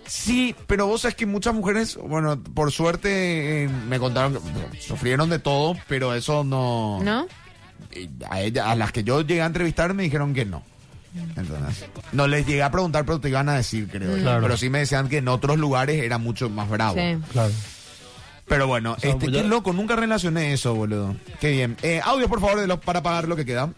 Sí, 0.07 0.55
pero 0.67 0.85
vos 0.85 1.01
sabés 1.01 1.15
que 1.15 1.25
muchas 1.25 1.55
mujeres, 1.55 1.97
bueno, 1.97 2.39
por 2.41 2.71
suerte 2.71 3.63
eh, 3.63 3.69
me 3.87 3.97
contaron 3.99 4.33
que 4.33 4.39
bueno, 4.39 4.59
sufrieron 4.79 5.29
de 5.31 5.39
todo, 5.39 5.75
pero 5.87 6.13
eso 6.13 6.43
no... 6.43 6.99
¿No? 7.03 7.25
Y 7.91 8.07
A, 8.29 8.41
ella, 8.41 8.69
a 8.69 8.75
las 8.75 8.91
que 8.91 9.03
yo 9.03 9.21
llegué 9.21 9.41
a 9.41 9.47
entrevistar 9.47 9.93
me 9.95 10.03
dijeron 10.03 10.33
que 10.35 10.45
no. 10.45 10.61
Entonces, 11.35 11.85
no 12.11 12.27
les 12.27 12.45
llegué 12.45 12.61
a 12.61 12.69
preguntar, 12.69 13.05
pero 13.05 13.19
te 13.19 13.29
iban 13.29 13.47
a 13.49 13.55
decir, 13.55 13.87
creo. 13.89 14.15
Mm. 14.17 14.21
Claro. 14.21 14.41
Pero 14.43 14.57
sí 14.57 14.69
me 14.69 14.79
decían 14.79 15.07
que 15.07 15.17
en 15.19 15.27
otros 15.29 15.57
lugares 15.57 16.03
era 16.03 16.17
mucho 16.17 16.49
más 16.49 16.69
bravo. 16.69 16.95
Sí. 16.95 17.17
Claro. 17.31 17.51
Pero 18.47 18.67
bueno, 18.67 18.95
este, 19.01 19.31
qué 19.31 19.43
loco, 19.43 19.73
nunca 19.73 19.95
relacioné 19.95 20.53
eso, 20.53 20.75
boludo. 20.75 21.15
Qué 21.39 21.49
bien. 21.51 21.77
Eh, 21.81 21.99
audio, 22.03 22.29
por 22.29 22.39
favor, 22.39 22.59
de 22.59 22.67
los, 22.67 22.79
para 22.79 23.01
pagar 23.01 23.27
lo 23.27 23.35
que 23.35 23.43
queda. 23.43 23.71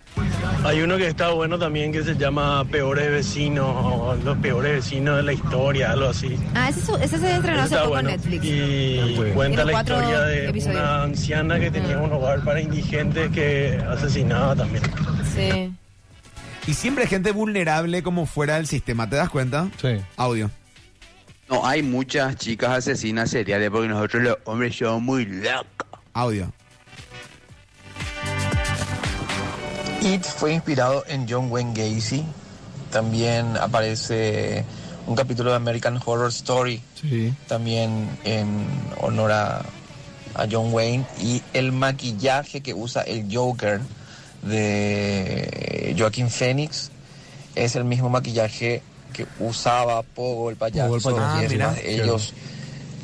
Hay 0.65 0.81
uno 0.81 0.97
que 0.97 1.07
está 1.07 1.29
bueno 1.29 1.57
también 1.57 1.93
que 1.93 2.03
se 2.03 2.15
llama 2.15 2.65
Peores 2.65 3.09
Vecinos 3.09 4.21
Los 4.23 4.37
Peores 4.39 4.73
Vecinos 4.73 5.17
de 5.17 5.23
la 5.23 5.33
Historia, 5.33 5.91
algo 5.91 6.07
así. 6.07 6.37
Ah, 6.53 6.67
ese, 6.67 6.81
ese 7.01 7.17
se 7.17 7.35
estrenó 7.35 7.61
hace 7.61 7.77
poco 7.77 7.89
bueno. 7.89 8.09
en 8.09 8.15
Netflix. 8.17 8.43
Y 8.43 9.31
cuenta 9.33 9.63
la 9.63 9.79
historia 9.79 10.21
de 10.21 10.49
episodios. 10.49 10.81
una 10.81 11.03
anciana 11.03 11.59
que 11.59 11.71
tenía 11.71 11.97
un 11.99 12.11
hogar 12.11 12.43
para 12.43 12.59
indigentes 12.59 13.31
que 13.31 13.81
asesinaba 13.89 14.55
también. 14.55 14.83
Sí. 15.33 15.71
Y 16.69 16.73
siempre 16.73 17.05
hay 17.05 17.09
gente 17.09 17.31
vulnerable 17.31 18.03
como 18.03 18.25
fuera 18.25 18.55
del 18.55 18.67
sistema, 18.67 19.09
¿te 19.09 19.15
das 19.15 19.29
cuenta? 19.29 19.69
Sí. 19.81 19.95
Audio. 20.17 20.51
No 21.49 21.65
hay 21.65 21.81
muchas 21.81 22.35
chicas 22.35 22.71
asesinas 22.71 23.29
seriales 23.29 23.69
porque 23.69 23.87
nosotros 23.87 24.23
los 24.23 24.37
hombres 24.45 24.75
somos 24.75 25.01
muy 25.01 25.25
locos. 25.25 25.87
Audio. 26.13 26.51
It 30.01 30.23
fue 30.23 30.53
inspirado 30.53 31.03
en 31.07 31.25
John 31.27 31.49
Wayne 31.49 31.73
Gacy. 31.73 32.23
También 32.91 33.55
aparece 33.57 34.65
un 35.05 35.15
capítulo 35.15 35.51
de 35.51 35.55
American 35.55 35.99
Horror 36.05 36.29
Story. 36.29 36.81
Sí. 36.99 37.33
También 37.47 38.09
en 38.25 38.65
honor 39.01 39.31
a, 39.31 39.65
a 40.35 40.47
John 40.51 40.73
Wayne. 40.73 41.05
Y 41.21 41.41
el 41.53 41.71
maquillaje 41.71 42.61
que 42.61 42.73
usa 42.73 43.03
el 43.03 43.25
Joker 43.33 43.79
de 44.41 45.95
Joaquín 45.97 46.29
Phoenix 46.29 46.91
es 47.55 47.75
el 47.75 47.85
mismo 47.85 48.09
maquillaje 48.09 48.81
que 49.13 49.25
usaba 49.39 50.03
Pogo 50.03 50.49
el 50.49 50.55
payaso. 50.55 50.87
Pogo 50.87 50.95
el 50.97 51.01
payaso. 51.03 51.35
y 51.37 51.39
Ah, 51.39 51.43
es 51.45 51.51
mira. 51.51 51.67
más, 51.69 51.77
ellos 51.83 52.33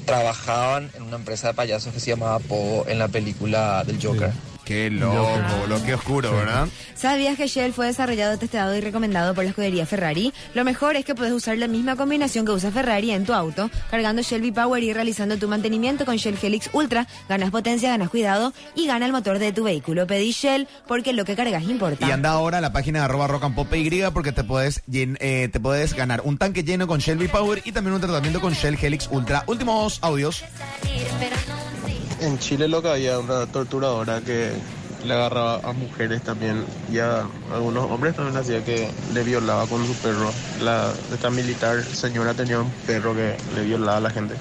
trabajaban 0.06 0.90
en 0.96 1.04
una 1.04 1.16
empresa 1.16 1.48
de 1.48 1.54
payasos 1.54 1.94
que 1.94 2.00
se 2.00 2.12
llamaba 2.12 2.40
Pogo 2.40 2.86
en 2.88 3.00
la 3.00 3.08
película 3.08 3.84
del 3.86 4.00
Joker. 4.02 4.32
Qué 4.66 4.90
loco, 4.90 5.40
lo 5.68 5.84
que 5.84 5.94
oscuro, 5.94 6.32
¿verdad? 6.34 6.68
¿Sabías 6.96 7.36
que 7.36 7.48
Shell 7.48 7.74
fue 7.74 7.88
desarrollado, 7.88 8.38
testeado 8.38 8.74
y 8.76 8.80
recomendado 8.80 9.34
por 9.36 9.44
la 9.44 9.50
escudería 9.50 9.86
Ferrari? 9.86 10.34
Lo 10.54 10.64
mejor 10.64 10.96
es 10.96 11.04
que 11.04 11.16
puedes 11.16 11.34
usar 11.34 11.58
la 11.58 11.68
misma 11.68 11.98
combinación 11.98 12.46
que 12.46 12.54
usa 12.54 12.72
Ferrari 12.72 13.12
en 13.12 13.26
tu 13.26 13.34
auto, 13.34 13.70
cargando 13.92 14.22
Shell 14.22 14.42
V-Power 14.42 14.82
y 14.82 14.94
realizando 14.94 15.38
tu 15.38 15.50
mantenimiento 15.50 16.06
con 16.06 16.16
Shell 16.16 16.38
Helix 16.42 16.70
Ultra. 16.72 17.08
Ganas 17.28 17.52
potencia, 17.52 17.90
ganas 17.90 18.10
cuidado 18.10 18.54
y 18.74 18.88
gana 18.88 19.06
el 19.06 19.12
motor 19.12 19.38
de 19.38 19.52
tu 19.52 19.64
vehículo. 19.66 20.08
Pedí 20.08 20.32
Shell 20.32 20.68
porque 20.88 21.12
lo 21.12 21.26
que 21.26 21.36
cargas 21.36 21.64
importa. 21.64 22.08
Y 22.08 22.12
anda 22.12 22.30
ahora 22.32 22.60
a 22.60 22.62
la 22.62 22.72
página 22.72 23.00
de 23.00 23.06
arroba 23.06 23.28
rock 23.28 23.44
and 23.44 23.56
pop 23.56 23.68
y 23.74 24.02
porque 24.14 24.32
te 24.32 24.44
puedes, 24.46 24.82
llen- 24.86 25.18
eh, 25.20 25.50
te 25.52 25.60
puedes 25.60 25.94
ganar 25.94 26.22
un 26.24 26.38
tanque 26.38 26.64
lleno 26.64 26.88
con 26.88 27.00
Shell 27.00 27.18
V-Power 27.18 27.62
y 27.66 27.74
también 27.74 27.96
un 27.96 28.02
tratamiento 28.02 28.40
con 28.40 28.54
Shell 28.54 28.78
Helix 28.82 29.10
Ultra. 29.12 29.44
Últimos 29.48 30.00
audios. 30.02 30.42
En 32.24 32.40
Chile 32.40 32.70
lo 32.70 32.82
que 32.82 32.88
había 32.88 33.20
una 33.20 33.46
torturadora 33.48 34.22
que 34.22 34.54
le 35.04 35.14
agarraba 35.14 35.56
a 35.56 35.74
mujeres 35.74 36.22
también 36.24 36.64
y 36.90 37.00
a 37.00 37.28
algunos 37.54 37.92
hombres 37.92 38.16
también 38.16 38.38
hacía 38.38 38.64
que 38.64 38.90
le 39.14 39.24
violaba 39.24 39.68
con 39.68 39.86
su 39.86 39.94
perro. 39.96 40.32
La 40.62 40.94
esta 41.12 41.30
militar 41.30 41.84
señora 41.84 42.34
tenía 42.34 42.62
un 42.62 42.72
perro 42.88 43.14
que 43.14 43.36
le 43.56 43.64
violaba 43.64 43.98
a 43.98 44.00
la 44.00 44.10
gente. 44.10 44.36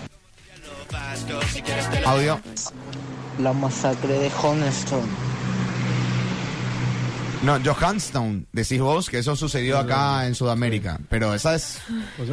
Audio. 2.07 2.41
La 3.41 3.53
masacre 3.53 4.17
de 4.17 4.31
Honeston. 4.41 5.32
No, 7.43 7.59
Johanstown, 7.65 8.47
decís 8.53 8.81
vos 8.81 9.11
que 9.11 9.19
eso 9.19 9.35
sucedió 9.35 9.79
acá 9.79 10.27
en 10.27 10.35
Sudamérica. 10.37 10.99
Pero 11.09 11.35
esa 11.35 11.55
es. 11.57 11.79
Pues. 12.17 12.31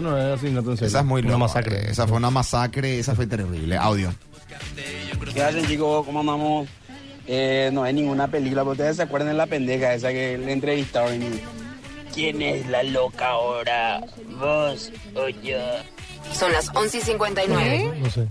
Esa 0.81 0.99
es 0.99 1.05
muy 1.05 1.21
Una 1.21 1.29
loca, 1.31 1.37
masacre. 1.39 1.77
eh, 1.87 1.91
Esa 1.91 2.07
fue 2.07 2.17
una 2.17 2.29
masacre, 2.29 2.99
esa 2.99 3.15
fue 3.15 3.25
terrible. 3.25 3.75
Audio. 3.77 4.13
¿Qué 5.33 5.43
hacen 5.43 5.65
chicos? 5.65 6.05
¿Cómo 6.05 6.19
andamos? 6.19 6.67
Eh, 7.27 7.69
no 7.73 7.83
hay 7.83 7.93
ninguna 7.93 8.27
película, 8.27 8.61
pero 8.61 8.71
ustedes 8.71 8.95
se 8.97 9.03
acuerdan 9.03 9.29
de 9.29 9.35
la 9.35 9.47
pendeja 9.47 9.93
esa 9.93 10.09
que 10.09 10.37
le 10.37 10.51
entrevistaron. 10.51 11.21
y, 11.21 11.41
¿Quién 12.13 12.41
es 12.41 12.67
la 12.67 12.83
loca 12.83 13.29
ahora? 13.29 14.01
¿Vos 14.39 14.91
o 15.15 15.29
yo? 15.29 15.57
Son 16.33 16.51
las 16.51 16.69
11 16.75 16.97
y 16.97 17.01
59. 17.01 17.93
No 18.01 18.09
sé. 18.09 18.27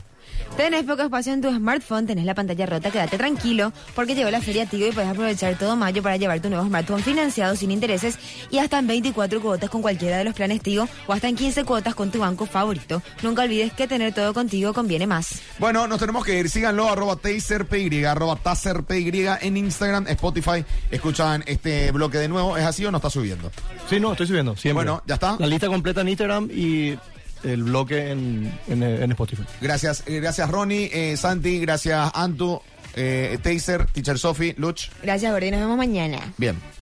Tenés 0.56 0.84
poco 0.84 1.02
espacio 1.02 1.32
en 1.32 1.40
tu 1.40 1.54
smartphone, 1.54 2.06
tenés 2.06 2.24
la 2.24 2.34
pantalla 2.34 2.66
rota, 2.66 2.90
quédate 2.90 3.16
tranquilo, 3.16 3.72
porque 3.94 4.14
llegó 4.14 4.30
la 4.30 4.40
Feria 4.40 4.66
Tigo 4.66 4.88
y 4.88 4.92
puedes 4.92 5.08
aprovechar 5.08 5.56
todo 5.56 5.76
mayo 5.76 6.02
para 6.02 6.16
llevar 6.16 6.40
tu 6.40 6.48
nuevo 6.48 6.66
smartphone 6.66 7.02
financiado 7.02 7.54
sin 7.54 7.70
intereses 7.70 8.18
y 8.50 8.58
hasta 8.58 8.78
en 8.80 8.88
24 8.88 9.40
cuotas 9.40 9.70
con 9.70 9.82
cualquiera 9.82 10.18
de 10.18 10.24
los 10.24 10.34
planes 10.34 10.60
Tigo 10.60 10.88
o 11.06 11.12
hasta 11.12 11.28
en 11.28 11.36
15 11.36 11.64
cuotas 11.64 11.94
con 11.94 12.10
tu 12.10 12.18
banco 12.18 12.46
favorito. 12.46 13.02
Nunca 13.22 13.42
olvides 13.42 13.72
que 13.72 13.86
tener 13.86 14.12
todo 14.12 14.34
contigo 14.34 14.72
conviene 14.72 15.06
más. 15.06 15.40
Bueno, 15.58 15.86
nos 15.86 16.00
tenemos 16.00 16.24
que 16.24 16.38
ir. 16.38 16.50
Síganlo, 16.50 16.88
arroba 16.88 17.16
taserpy, 17.16 18.04
arroba 18.04 18.36
taserpy 18.36 19.12
en 19.40 19.56
Instagram, 19.56 20.06
Spotify. 20.08 20.64
Escuchan 20.90 21.44
este 21.46 21.92
bloque 21.92 22.18
de 22.18 22.28
nuevo. 22.28 22.56
¿Es 22.56 22.64
así 22.64 22.84
o 22.84 22.90
no 22.90 22.98
está 22.98 23.10
subiendo? 23.10 23.50
Sí, 23.88 24.00
no, 24.00 24.12
estoy 24.12 24.26
subiendo, 24.26 24.56
siempre. 24.56 24.84
Bueno, 24.84 25.02
¿ya 25.06 25.14
está? 25.14 25.36
La 25.38 25.46
lista 25.46 25.68
completa 25.68 26.00
en 26.00 26.08
Instagram 26.08 26.48
y 26.52 26.98
el 27.44 27.64
bloque 27.64 28.10
en, 28.10 28.52
en, 28.68 28.82
en 28.82 29.10
Spotify. 29.12 29.42
Gracias, 29.60 30.02
eh, 30.06 30.20
gracias 30.20 30.50
Ronnie, 30.50 30.90
eh, 30.92 31.16
Santi, 31.16 31.60
gracias 31.60 32.10
Antu, 32.14 32.60
eh, 32.94 33.38
Taser, 33.42 33.86
Teacher 33.86 34.18
Sophie, 34.18 34.54
Luch. 34.58 34.88
Gracias, 35.02 35.30
Gordy, 35.32 35.50
nos 35.50 35.60
vemos 35.60 35.76
mañana. 35.76 36.32
Bien. 36.36 36.56